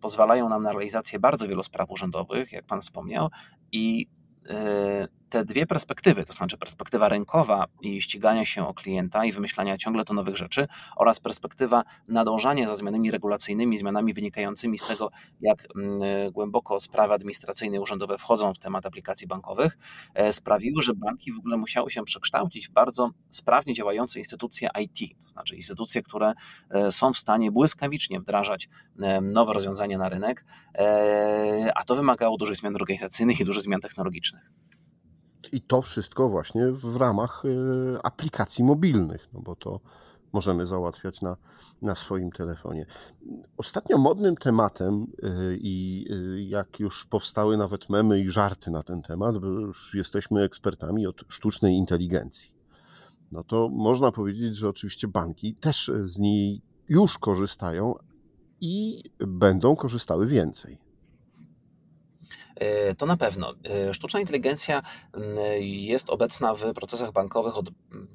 pozwalają 0.00 0.48
nam 0.48 0.62
na 0.62 0.72
realizację 0.72 1.18
bardzo 1.18 1.48
wielu 1.48 1.62
spraw 1.62 1.90
urzędowych, 1.90 2.52
jak 2.52 2.66
Pan 2.66 2.80
wspomniał, 2.80 3.28
i 3.72 4.06
e, 4.48 5.08
te 5.32 5.44
dwie 5.44 5.66
perspektywy, 5.66 6.24
to 6.24 6.32
znaczy 6.32 6.58
perspektywa 6.58 7.08
rynkowa 7.08 7.66
i 7.80 8.02
ścigania 8.02 8.44
się 8.44 8.68
o 8.68 8.74
klienta 8.74 9.24
i 9.24 9.32
wymyślania 9.32 9.78
ciągle 9.78 10.04
to 10.04 10.14
nowych 10.14 10.36
rzeczy, 10.36 10.68
oraz 10.96 11.20
perspektywa 11.20 11.82
nadążania 12.08 12.66
za 12.66 12.76
zmianami 12.76 13.10
regulacyjnymi, 13.10 13.76
zmianami 13.76 14.14
wynikającymi 14.14 14.78
z 14.78 14.86
tego, 14.86 15.10
jak 15.40 15.68
mm, 15.76 15.98
głęboko 16.32 16.80
sprawy 16.80 17.14
administracyjne 17.14 17.76
i 17.76 17.80
urzędowe 17.80 18.18
wchodzą 18.18 18.54
w 18.54 18.58
temat 18.58 18.86
aplikacji 18.86 19.26
bankowych, 19.26 19.78
e, 20.14 20.32
sprawiły, 20.32 20.82
że 20.82 20.94
banki 20.94 21.32
w 21.32 21.38
ogóle 21.38 21.56
musiały 21.56 21.90
się 21.90 22.04
przekształcić 22.04 22.68
w 22.68 22.72
bardzo 22.72 23.10
sprawnie 23.30 23.74
działające 23.74 24.18
instytucje 24.18 24.68
IT, 24.80 25.18
to 25.22 25.28
znaczy 25.28 25.56
instytucje, 25.56 26.02
które 26.02 26.32
e, 26.70 26.90
są 26.90 27.12
w 27.12 27.18
stanie 27.18 27.50
błyskawicznie 27.50 28.20
wdrażać 28.20 28.68
e, 29.02 29.20
nowe 29.20 29.52
rozwiązania 29.52 29.98
na 29.98 30.08
rynek, 30.08 30.44
a 31.74 31.84
to 31.84 31.94
wymagało 31.94 32.36
dużych 32.36 32.56
zmian 32.56 32.76
organizacyjnych 32.76 33.40
i 33.40 33.44
dużych 33.44 33.62
zmian 33.62 33.80
technologicznych. 33.80 34.50
I 35.52 35.60
to 35.60 35.82
wszystko 35.82 36.28
właśnie 36.28 36.72
w 36.72 36.96
ramach 36.96 37.44
y, 37.44 38.02
aplikacji 38.02 38.64
mobilnych, 38.64 39.28
no 39.32 39.40
bo 39.40 39.56
to 39.56 39.80
możemy 40.32 40.66
załatwiać 40.66 41.22
na, 41.22 41.36
na 41.82 41.94
swoim 41.94 42.32
telefonie. 42.32 42.86
Ostatnio 43.56 43.98
modnym 43.98 44.36
tematem 44.36 45.02
y, 45.02 45.58
i 45.60 46.06
y, 46.10 46.42
jak 46.42 46.80
już 46.80 47.06
powstały 47.06 47.56
nawet 47.56 47.90
memy 47.90 48.20
i 48.20 48.28
żarty 48.28 48.70
na 48.70 48.82
ten 48.82 49.02
temat, 49.02 49.38
bo 49.38 49.46
już 49.46 49.94
jesteśmy 49.94 50.42
ekspertami 50.42 51.06
od 51.06 51.24
sztucznej 51.28 51.74
inteligencji. 51.74 52.54
No 53.32 53.44
to 53.44 53.68
można 53.68 54.12
powiedzieć, 54.12 54.56
że 54.56 54.68
oczywiście 54.68 55.08
banki 55.08 55.54
też 55.54 55.90
z 56.04 56.18
niej 56.18 56.62
już 56.88 57.18
korzystają 57.18 57.94
i 58.60 59.02
będą 59.18 59.76
korzystały 59.76 60.26
więcej. 60.26 60.78
E, 62.56 62.94
to 62.94 63.06
na 63.06 63.16
pewno. 63.16 63.54
E, 63.88 63.94
sztuczna 63.94 64.20
inteligencja 64.20 64.82
jest 65.58 66.10
obecna 66.10 66.54
w 66.54 66.72
procesach 66.74 67.12
bankowych 67.12 67.56
od 67.56 67.70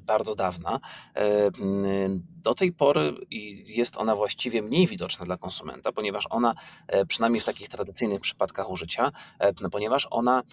bardzo 0.05 0.35
dawna. 0.35 0.79
E, 2.47 2.49
do 2.49 2.55
tej 2.55 2.71
pory 2.71 3.13
jest 3.65 3.97
ona 3.97 4.15
właściwie 4.15 4.61
mniej 4.61 4.87
widoczna 4.87 5.25
dla 5.25 5.37
konsumenta, 5.37 5.91
ponieważ 5.91 6.27
ona, 6.29 6.55
przynajmniej 7.07 7.41
w 7.41 7.45
takich 7.45 7.69
tradycyjnych 7.69 8.21
przypadkach 8.21 8.69
użycia, 8.69 9.11
ponieważ 9.71 10.07
ona 10.11 10.43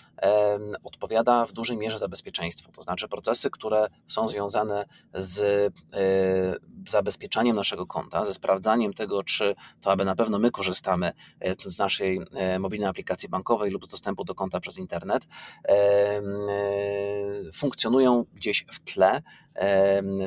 odpowiada 0.85 1.47
w 1.47 1.53
dużej 1.53 1.77
mierze 1.77 1.99
za 1.99 2.09
bezpieczeństwo. 2.09 2.73
To 2.73 2.83
znaczy 2.83 3.09
procesy, 3.09 3.51
które 3.51 3.89
są 4.07 4.29
związane 4.29 4.85
z 5.15 5.73
zabezpieczaniem 6.89 7.57
naszego 7.57 7.87
konta, 7.87 8.25
ze 8.25 8.35
sprawdzaniem 8.35 8.95
tego, 8.95 9.23
czy 9.23 9.55
to 9.81 9.93
aby 9.93 10.05
na 10.05 10.15
pewno 10.15 10.39
my 10.39 10.51
korzystamy 10.51 11.13
z 11.65 11.79
naszej 11.79 12.21
mobilnej 12.59 12.89
aplikacji 12.89 13.29
bankowej 13.29 13.71
lub 13.71 13.85
z 13.85 13.89
dostępu 13.89 14.25
do 14.25 14.35
konta 14.35 14.61
przez 14.61 14.79
internet, 14.79 15.27
e, 15.69 16.23
funkcjonują 17.53 18.25
gdzieś 18.35 18.65
w 18.71 18.81
tle 18.81 19.23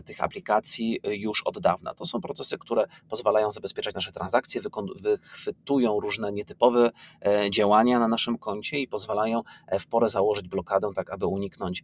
tych 0.06 0.24
aplikacji 0.24 1.00
już 1.04 1.44
od 1.44 1.60
dawna. 1.60 1.94
To 1.94 2.06
są 2.06 2.22
procesy, 2.22 2.58
które 2.58 2.86
pozwalają 3.10 3.52
zabezpieczać 3.52 3.96
nasze 3.96 4.12
transakcje, 4.12 4.62
wychwytują 5.02 6.00
różne 6.00 6.32
nietypowe 6.32 6.92
e, 7.26 7.52
działania 7.52 8.00
na 8.00 8.08
naszym 8.08 8.38
koncie 8.38 8.80
i 8.80 8.88
pozwalają 8.88 9.42
e, 9.68 9.80
w 9.80 9.88
porę 9.88 10.10
założyć 10.10 10.48
blokadę, 10.48 10.90
tak 10.96 11.14
aby 11.14 11.26
uniknąć 11.26 11.84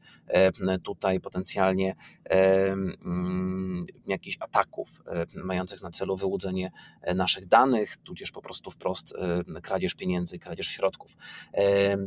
tutaj 0.83 1.19
potencjalnie 1.19 1.95
mm, 2.25 3.81
jakichś 4.07 4.37
ataków 4.39 5.03
mających 5.35 5.81
na 5.81 5.91
celu 5.91 6.15
wyłudzenie 6.17 6.71
naszych 7.15 7.47
danych, 7.47 7.97
tudzież 7.97 8.31
po 8.31 8.41
prostu 8.41 8.71
wprost 8.71 9.13
kradzież 9.63 9.95
pieniędzy, 9.95 10.39
kradzież 10.39 10.67
środków. 10.67 11.11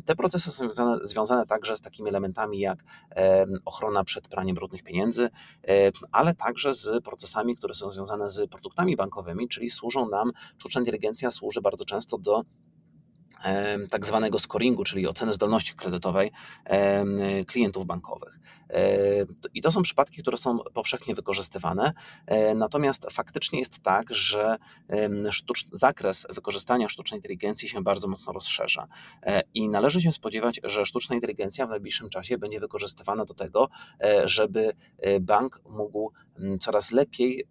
Te 0.04 0.16
procesy 0.16 0.50
są 0.50 0.70
związane, 0.70 0.98
związane 1.02 1.46
także 1.46 1.76
z 1.76 1.80
takimi 1.80 2.08
elementami 2.08 2.58
jak 2.58 2.84
ochrona 3.64 4.04
przed 4.04 4.28
praniem 4.28 4.54
brudnych 4.54 4.82
pieniędzy, 4.82 5.25
ale 6.12 6.34
także 6.34 6.74
z 6.74 7.04
procesami, 7.04 7.56
które 7.56 7.74
są 7.74 7.90
związane 7.90 8.28
z 8.30 8.50
produktami 8.50 8.96
bankowymi, 8.96 9.48
czyli 9.48 9.70
służą 9.70 10.08
nam, 10.08 10.30
sztuczna 10.58 10.80
inteligencja 10.80 11.30
służy 11.30 11.60
bardzo 11.60 11.84
często 11.84 12.18
do 12.18 12.42
tak 13.90 14.06
zwanego 14.06 14.38
scoringu, 14.38 14.84
czyli 14.84 15.08
oceny 15.08 15.32
zdolności 15.32 15.74
kredytowej 15.74 16.32
klientów 17.46 17.86
bankowych. 17.86 18.38
I 19.54 19.62
to 19.62 19.70
są 19.70 19.82
przypadki, 19.82 20.22
które 20.22 20.36
są 20.36 20.58
powszechnie 20.58 21.14
wykorzystywane, 21.14 21.92
e, 22.26 22.54
natomiast 22.54 23.06
faktycznie 23.12 23.58
jest 23.58 23.78
tak, 23.82 24.14
że 24.14 24.56
zakres 25.72 26.26
wykorzystania 26.34 26.88
sztucznej 26.88 27.18
inteligencji 27.18 27.68
się 27.68 27.82
bardzo 27.82 28.08
mocno 28.08 28.32
rozszerza. 28.32 28.88
E, 29.22 29.42
i 29.54 29.68
należy 29.68 30.00
się 30.00 30.12
spodziewać, 30.12 30.60
że 30.64 30.86
sztuczna 30.86 31.14
inteligencja 31.14 31.66
w 31.66 31.70
najbliższym 31.70 32.08
czasie 32.08 32.38
będzie 32.38 32.60
wykorzystywana 32.60 33.24
do 33.24 33.34
tego, 33.34 33.68
e, 34.00 34.28
żeby 34.28 34.72
bank 35.20 35.60
mógł 35.68 36.12
coraz 36.60 36.90
lepiej 36.90 37.44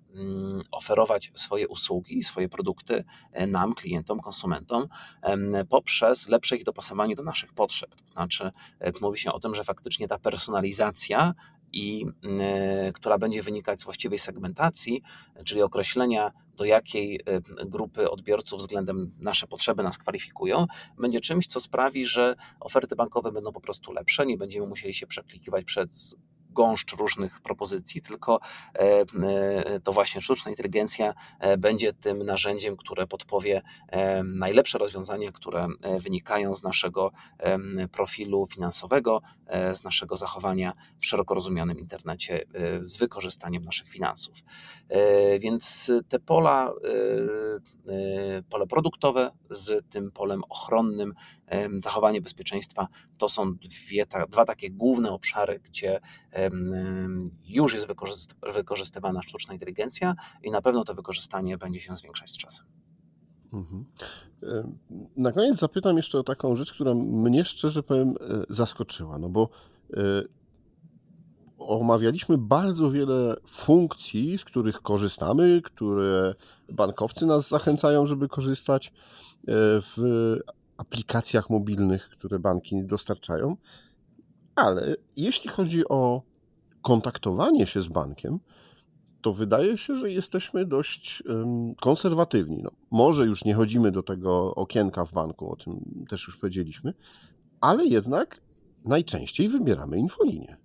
oferować 0.71 1.31
swoje 1.35 1.67
usługi, 1.67 2.23
swoje 2.23 2.49
produkty 2.49 3.03
nam, 3.47 3.73
klientom, 3.73 4.19
konsumentom 4.19 4.88
poprzez 5.65 6.28
lepsze 6.30 6.56
ich 6.56 6.63
dopasowanie 6.63 7.15
do 7.15 7.23
naszych 7.23 7.54
potrzeb. 7.54 7.95
To 7.95 8.08
znaczy, 8.08 8.51
mówi 9.01 9.19
się 9.19 9.32
o 9.32 9.39
tym, 9.39 9.56
że 9.56 9.63
faktycznie 9.63 10.08
ta 10.08 10.19
personalizacja 10.19 11.34
i 11.73 12.06
która 12.93 13.17
będzie 13.17 13.43
wynikać 13.43 13.82
z 13.82 13.84
właściwej 13.84 14.19
segmentacji, 14.19 15.01
czyli 15.45 15.62
określenia, 15.62 16.32
do 16.56 16.65
jakiej 16.65 17.19
grupy 17.65 18.10
odbiorców 18.10 18.60
względem 18.60 19.12
nasze 19.19 19.47
potrzeby 19.47 19.84
nas 19.84 19.97
kwalifikują, 19.97 20.65
będzie 20.97 21.19
czymś, 21.19 21.47
co 21.47 21.60
sprawi, 21.60 22.06
że 22.06 22.36
oferty 22.60 22.95
bankowe 22.95 23.32
będą 23.32 23.51
po 23.51 23.62
prostu 23.62 23.91
lepsze, 23.91 24.25
nie 24.25 24.38
będziemy 24.38 24.67
musieli 24.67 24.93
się 24.93 25.08
przeklikiwać 25.08 25.65
przez 25.65 26.15
gąszcz 26.56 26.96
różnych 26.96 27.41
propozycji, 27.41 28.02
tylko 28.02 28.39
e, 28.76 28.80
e, 28.80 29.80
to 29.80 29.91
właśnie 29.91 30.22
sztuczna 30.22 30.52
inteligencja 30.52 31.13
e, 31.39 31.58
będzie 31.58 31.94
tym 31.94 32.24
narzędziem, 32.24 32.78
które 32.78 33.08
podpowie 33.08 33.62
najlepsze 34.24 34.78
rozwiązania, 34.78 35.32
które 35.32 35.68
wynikają 36.00 36.56
z 36.56 36.63
naszego 36.63 37.12
profilu 37.91 38.48
finansowego, 38.48 39.22
z 39.74 39.84
naszego 39.84 40.15
zachowania 40.15 40.74
w 41.00 41.06
szeroko 41.06 41.34
rozumianym 41.34 41.80
internecie 41.80 42.44
z 42.82 42.98
wykorzystaniem 42.98 43.63
naszych 43.63 43.89
finansów. 43.89 44.44
Więc 45.39 45.91
te 46.10 46.20
pola, 46.20 46.74
pole 48.50 48.68
produktowe 48.68 49.32
z 49.50 49.89
tym 49.89 50.12
polem 50.12 50.41
ochronnym, 50.50 51.13
zachowanie 51.78 52.22
bezpieczeństwa, 52.22 52.88
to 53.18 53.30
są 53.30 53.56
dwie, 53.56 54.06
dwa 54.30 54.46
takie 54.46 54.72
główne 54.72 55.12
obszary, 55.12 55.60
gdzie 55.60 56.00
już 57.45 57.73
jest 57.73 57.88
wykorzystywana 58.53 59.21
sztuczna 59.21 59.53
inteligencja 59.53 60.15
i 60.43 60.51
na 60.51 60.62
pewno 60.62 60.84
to 60.84 60.93
wykorzystanie 60.93 61.58
będzie 61.58 61.79
się 61.79 61.95
zwiększać 61.95 62.31
z 62.31 62.38
czasem. 62.38 62.65
Mhm. 63.53 63.86
Na 65.17 65.31
koniec 65.31 65.60
zapytam 65.60 65.97
jeszcze 65.97 66.19
o 66.19 66.23
taką 66.23 66.55
rzecz, 66.55 66.73
która 66.73 66.93
mnie 66.93 67.45
szczerze 67.45 67.84
powiem 67.84 68.10
e, 68.10 68.13
zaskoczyła, 68.49 69.19
no 69.19 69.29
bo 69.29 69.49
e, 69.93 69.97
omawialiśmy 71.58 72.38
bardzo 72.38 72.91
wiele 72.91 73.36
funkcji, 73.47 74.38
z 74.38 74.45
których 74.45 74.81
korzystamy, 74.81 75.62
które 75.62 76.36
bankowcy 76.71 77.25
nas 77.25 77.49
zachęcają, 77.49 78.05
żeby 78.05 78.27
korzystać 78.27 78.88
e, 78.88 78.91
w 79.81 79.95
aplikacjach 80.77 81.49
mobilnych, 81.49 82.10
które 82.10 82.39
banki 82.39 82.84
dostarczają. 82.84 83.58
Ale 84.55 84.95
jeśli 85.15 85.49
chodzi 85.49 85.88
o 85.89 86.21
kontaktowanie 86.86 87.65
się 87.65 87.82
z 87.82 87.88
bankiem, 87.88 88.39
to 89.21 89.34
wydaje 89.34 89.78
się, 89.78 89.95
że 89.95 90.12
jesteśmy 90.12 90.65
dość 90.65 91.24
konserwatywni. 91.82 92.63
No, 92.63 92.71
może 92.91 93.26
już 93.26 93.45
nie 93.45 93.54
chodzimy 93.54 93.91
do 93.91 94.04
tego 94.04 94.56
okienka 94.56 95.06
w 95.06 95.13
banku, 95.13 95.52
o 95.52 95.56
tym 95.56 96.06
też 96.10 96.28
już 96.28 96.38
powiedzieliśmy, 96.38 96.93
ale 97.62 97.86
jednak 97.86 98.41
najczęściej 98.84 99.48
wybieramy 99.48 99.98
infolinię. 99.98 100.58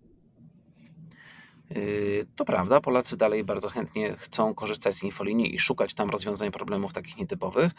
Yy, 1.71 2.27
to 2.37 2.45
prawda, 2.45 2.81
Polacy 2.81 3.17
dalej 3.17 3.45
bardzo 3.45 3.69
chętnie 3.69 4.13
chcą 4.13 4.55
korzystać 4.55 4.95
z 4.95 5.03
infolinii 5.03 5.55
i 5.55 5.59
szukać 5.59 5.95
tam 5.95 6.11
rozwiązań 6.11 6.51
problemów 6.51 6.93
takich 6.93 7.19
nietypowych. 7.19 7.73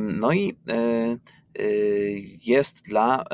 No 0.00 0.32
i 0.32 0.56
Y, 0.70 1.18
jest 2.46 2.82
dla 2.82 3.24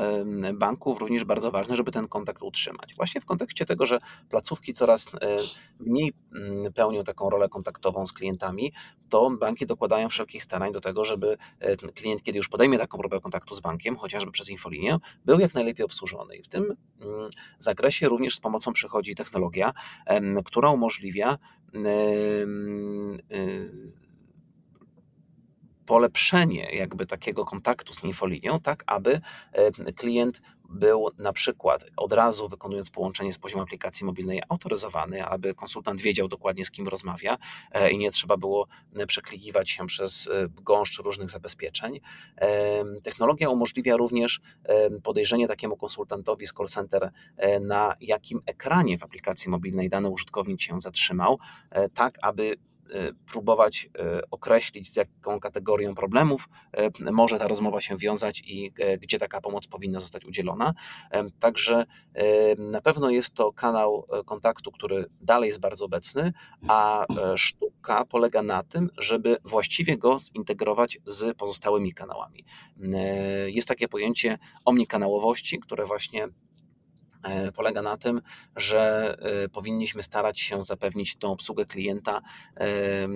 banków 0.53 0.99
również 0.99 1.23
bardzo 1.23 1.51
ważne, 1.51 1.75
żeby 1.75 1.91
ten 1.91 2.07
kontakt 2.07 2.43
utrzymać. 2.43 2.95
Właśnie 2.95 3.21
w 3.21 3.25
kontekście 3.25 3.65
tego, 3.65 3.85
że 3.85 3.99
placówki 4.29 4.73
coraz 4.73 5.11
mniej 5.79 6.13
mm, 6.35 6.73
pełnią 6.73 7.03
taką 7.03 7.29
rolę 7.29 7.49
kontaktową 7.49 8.05
z 8.07 8.13
klientami, 8.13 8.73
to 9.09 9.29
banki 9.29 9.65
dokładają 9.65 10.09
wszelkich 10.09 10.43
starań 10.43 10.71
do 10.71 10.81
tego, 10.81 11.05
żeby 11.05 11.37
e, 11.59 11.75
klient, 11.75 12.23
kiedy 12.23 12.37
już 12.37 12.47
podejmie 12.47 12.77
taką 12.77 12.97
próbę 12.97 13.19
kontaktu 13.19 13.55
z 13.55 13.59
bankiem, 13.59 13.97
chociażby 13.97 14.31
przez 14.31 14.49
infolinię, 14.49 14.97
był 15.25 15.39
jak 15.39 15.53
najlepiej 15.53 15.85
obsłużony. 15.85 16.35
I 16.35 16.43
w 16.43 16.47
tym 16.47 16.63
mm, 16.63 17.29
zakresie 17.59 18.09
również 18.09 18.35
z 18.35 18.39
pomocą 18.39 18.73
przychodzi 18.73 19.15
technologia, 19.15 19.73
która 20.45 20.69
umożliwia 20.69 21.37
polepszenie 25.85 26.75
jakby 26.75 27.05
takiego 27.05 27.45
kontaktu 27.45 27.93
z 27.93 28.03
infolinią, 28.03 28.59
tak 28.59 28.83
aby 28.87 29.21
e, 29.51 29.71
klient 29.93 30.41
był 30.69 31.09
na 31.17 31.33
przykład 31.33 31.85
od 31.97 32.13
razu 32.13 32.49
wykonując 32.49 32.89
połączenie 32.89 33.33
z 33.33 33.37
poziomu 33.37 33.63
aplikacji 33.63 34.05
mobilnej 34.05 34.41
autoryzowany, 34.49 35.25
aby 35.25 35.53
konsultant 35.53 36.01
wiedział 36.01 36.27
dokładnie 36.27 36.65
z 36.65 36.71
kim 36.71 36.87
rozmawia 36.87 37.37
e, 37.71 37.91
i 37.91 37.97
nie 37.97 38.11
trzeba 38.11 38.37
było 38.37 38.67
e, 38.95 39.05
przeklikiwać 39.05 39.69
się 39.69 39.87
przez 39.87 40.29
gąszcz 40.49 40.99
różnych 40.99 41.29
zabezpieczeń. 41.29 41.99
Technologia 43.03 43.49
umożliwia 43.49 43.97
również 43.97 44.41
podejrzenie 45.03 45.47
takiemu 45.47 45.77
konsultantowi 45.77 46.45
z 46.45 46.53
call 46.53 46.67
center, 46.67 47.11
na 47.61 47.95
jakim 48.01 48.41
ekranie 48.45 48.97
w 48.97 49.03
aplikacji 49.03 49.51
mobilnej 49.51 49.89
dany 49.89 50.09
użytkownik 50.09 50.61
się 50.61 50.79
zatrzymał, 50.79 51.39
tak 51.93 52.17
aby 52.21 52.57
próbować 53.31 53.89
y, 54.17 54.29
określić, 54.31 54.93
z 54.93 54.95
jaką 54.95 55.39
kategorią 55.39 55.95
problemów 55.95 56.49
y, 57.07 57.11
może 57.11 57.39
ta 57.39 57.47
rozmowa 57.47 57.81
się 57.81 57.97
wiązać 57.97 58.41
i 58.45 58.71
gdzie 59.01 59.19
taka 59.19 59.41
pomoc 59.41 59.67
powinna 59.67 59.99
zostać 59.99 60.25
udzielona. 60.25 60.73
Także 61.39 61.85
na 62.57 62.81
pewno 62.81 63.09
jest 63.09 63.33
to 63.33 63.53
kanał 63.53 64.05
kontaktu, 64.25 64.71
który 64.71 65.05
dalej 65.21 65.47
jest 65.47 65.59
bardzo 65.59 65.85
obecny, 65.85 66.33
a 66.67 67.05
e, 67.05 67.37
sztuka 67.37 68.05
polega 68.05 68.41
na 68.41 68.63
tym, 68.63 68.89
żeby 68.97 69.37
właściwie 69.43 69.97
go 69.97 70.19
zintegrować 70.19 70.97
z 71.05 71.37
pozostałymi 71.37 71.93
kanałami. 71.93 72.45
Jest 73.45 73.67
takie 73.67 73.87
pojęcie 73.87 74.37
omnikanałowości, 74.65 75.59
które 75.59 75.85
właśnie 75.85 76.23
E, 76.23 76.42
polega 77.55 77.81
na 77.81 77.97
tym, 77.97 78.21
że 78.55 79.15
e, 79.19 79.49
powinniśmy 79.49 80.03
starać 80.03 80.39
się 80.39 80.63
zapewnić 80.63 81.15
tą 81.15 81.31
obsługę 81.31 81.65
klienta 81.65 82.21
e, 82.57 83.07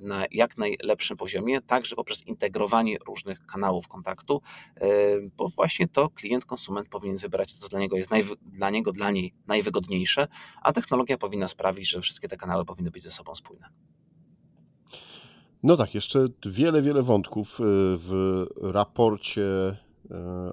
na 0.00 0.24
jak 0.30 0.58
najlepszym 0.58 1.16
poziomie, 1.16 1.60
także 1.60 1.96
poprzez 1.96 2.26
integrowanie 2.26 2.98
różnych 3.06 3.46
kanałów 3.46 3.88
kontaktu, 3.88 4.42
bo 5.36 5.48
właśnie 5.48 5.88
to 5.88 6.10
klient, 6.10 6.44
konsument 6.44 6.88
powinien 6.88 7.16
wybrać 7.16 7.52
co 7.52 7.68
dla 7.68 7.80
niego 7.80 7.96
jest 7.96 8.10
dla 8.42 8.70
niego, 8.70 8.92
dla 8.92 9.10
niej 9.10 9.34
najwygodniejsze, 9.46 10.28
a 10.62 10.72
technologia 10.72 11.18
powinna 11.18 11.48
sprawić, 11.48 11.90
że 11.90 12.00
wszystkie 12.00 12.28
te 12.28 12.36
kanały 12.36 12.64
powinny 12.64 12.90
być 12.90 13.02
ze 13.02 13.10
sobą 13.10 13.34
spójne. 13.34 13.68
No 15.62 15.76
tak, 15.76 15.94
jeszcze 15.94 16.26
wiele, 16.46 16.82
wiele 16.82 17.02
wątków 17.02 17.58
w 17.98 18.44
raporcie 18.62 19.42
E, 19.42 19.85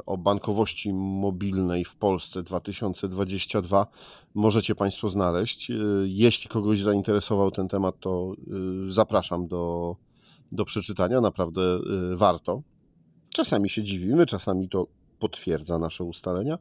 o 0.05 0.17
bankowości 0.17 0.93
mobilnej 0.93 1.85
w 1.85 1.95
Polsce 1.95 2.43
2022 2.43 3.87
możecie 4.33 4.75
Państwo 4.75 5.09
znaleźć. 5.09 5.71
E, 5.71 5.75
jeśli 6.05 6.49
kogoś 6.49 6.81
zainteresował 6.81 7.51
ten 7.51 7.67
temat, 7.67 7.99
to 7.99 8.33
e, 8.33 8.91
zapraszam 8.91 9.47
do, 9.47 9.95
do 10.51 10.65
przeczytania. 10.65 11.21
Naprawdę 11.21 11.61
warto. 12.15 12.61
Czasami 13.29 13.69
się 13.69 13.83
dziwimy, 13.83 14.25
czasami 14.25 14.69
to 14.69 14.87
potwierdza 15.19 15.79
nasze 15.79 16.03
ustalenia. 16.03 16.57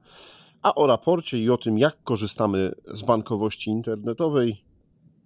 A 0.63 0.75
o 0.75 0.87
raporcie 0.87 1.43
i 1.43 1.51
o 1.51 1.59
tym, 1.59 1.79
jak 1.79 2.03
korzystamy 2.05 2.75
z 2.95 3.03
bankowości 3.03 3.71
internetowej 3.71 4.65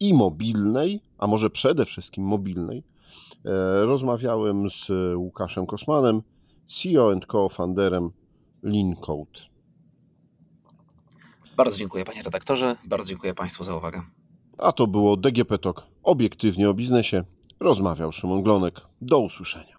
i 0.01 0.15
mobilnej, 0.15 1.01
a 1.19 1.27
może 1.27 1.51
przede 1.51 1.85
wszystkim 1.85 2.25
mobilnej, 2.25 2.83
rozmawiałem 3.83 4.71
z 4.71 4.91
Łukaszem 5.17 5.67
Kosmanem 5.67 6.23
CEO 6.67 7.21
Co 7.33 7.49
founderem 7.49 8.11
Lincode. 8.63 9.41
Bardzo 11.57 11.79
dziękuję 11.79 12.05
panie 12.05 12.23
redaktorze, 12.23 12.77
bardzo 12.85 13.09
dziękuję 13.09 13.35
państwu 13.35 13.65
za 13.65 13.77
uwagę. 13.77 14.03
A 14.59 14.73
to 14.73 14.87
było 14.87 15.17
DGP 15.17 15.59
Talk. 15.59 15.87
Obiektywnie 16.03 16.71
o 16.71 16.75
biznesie 16.75 17.25
rozmawiał 17.61 18.13
Szymon 18.13 18.43
Glonek. 18.43 18.81
Do 19.01 19.19
usłyszenia. 19.19 19.77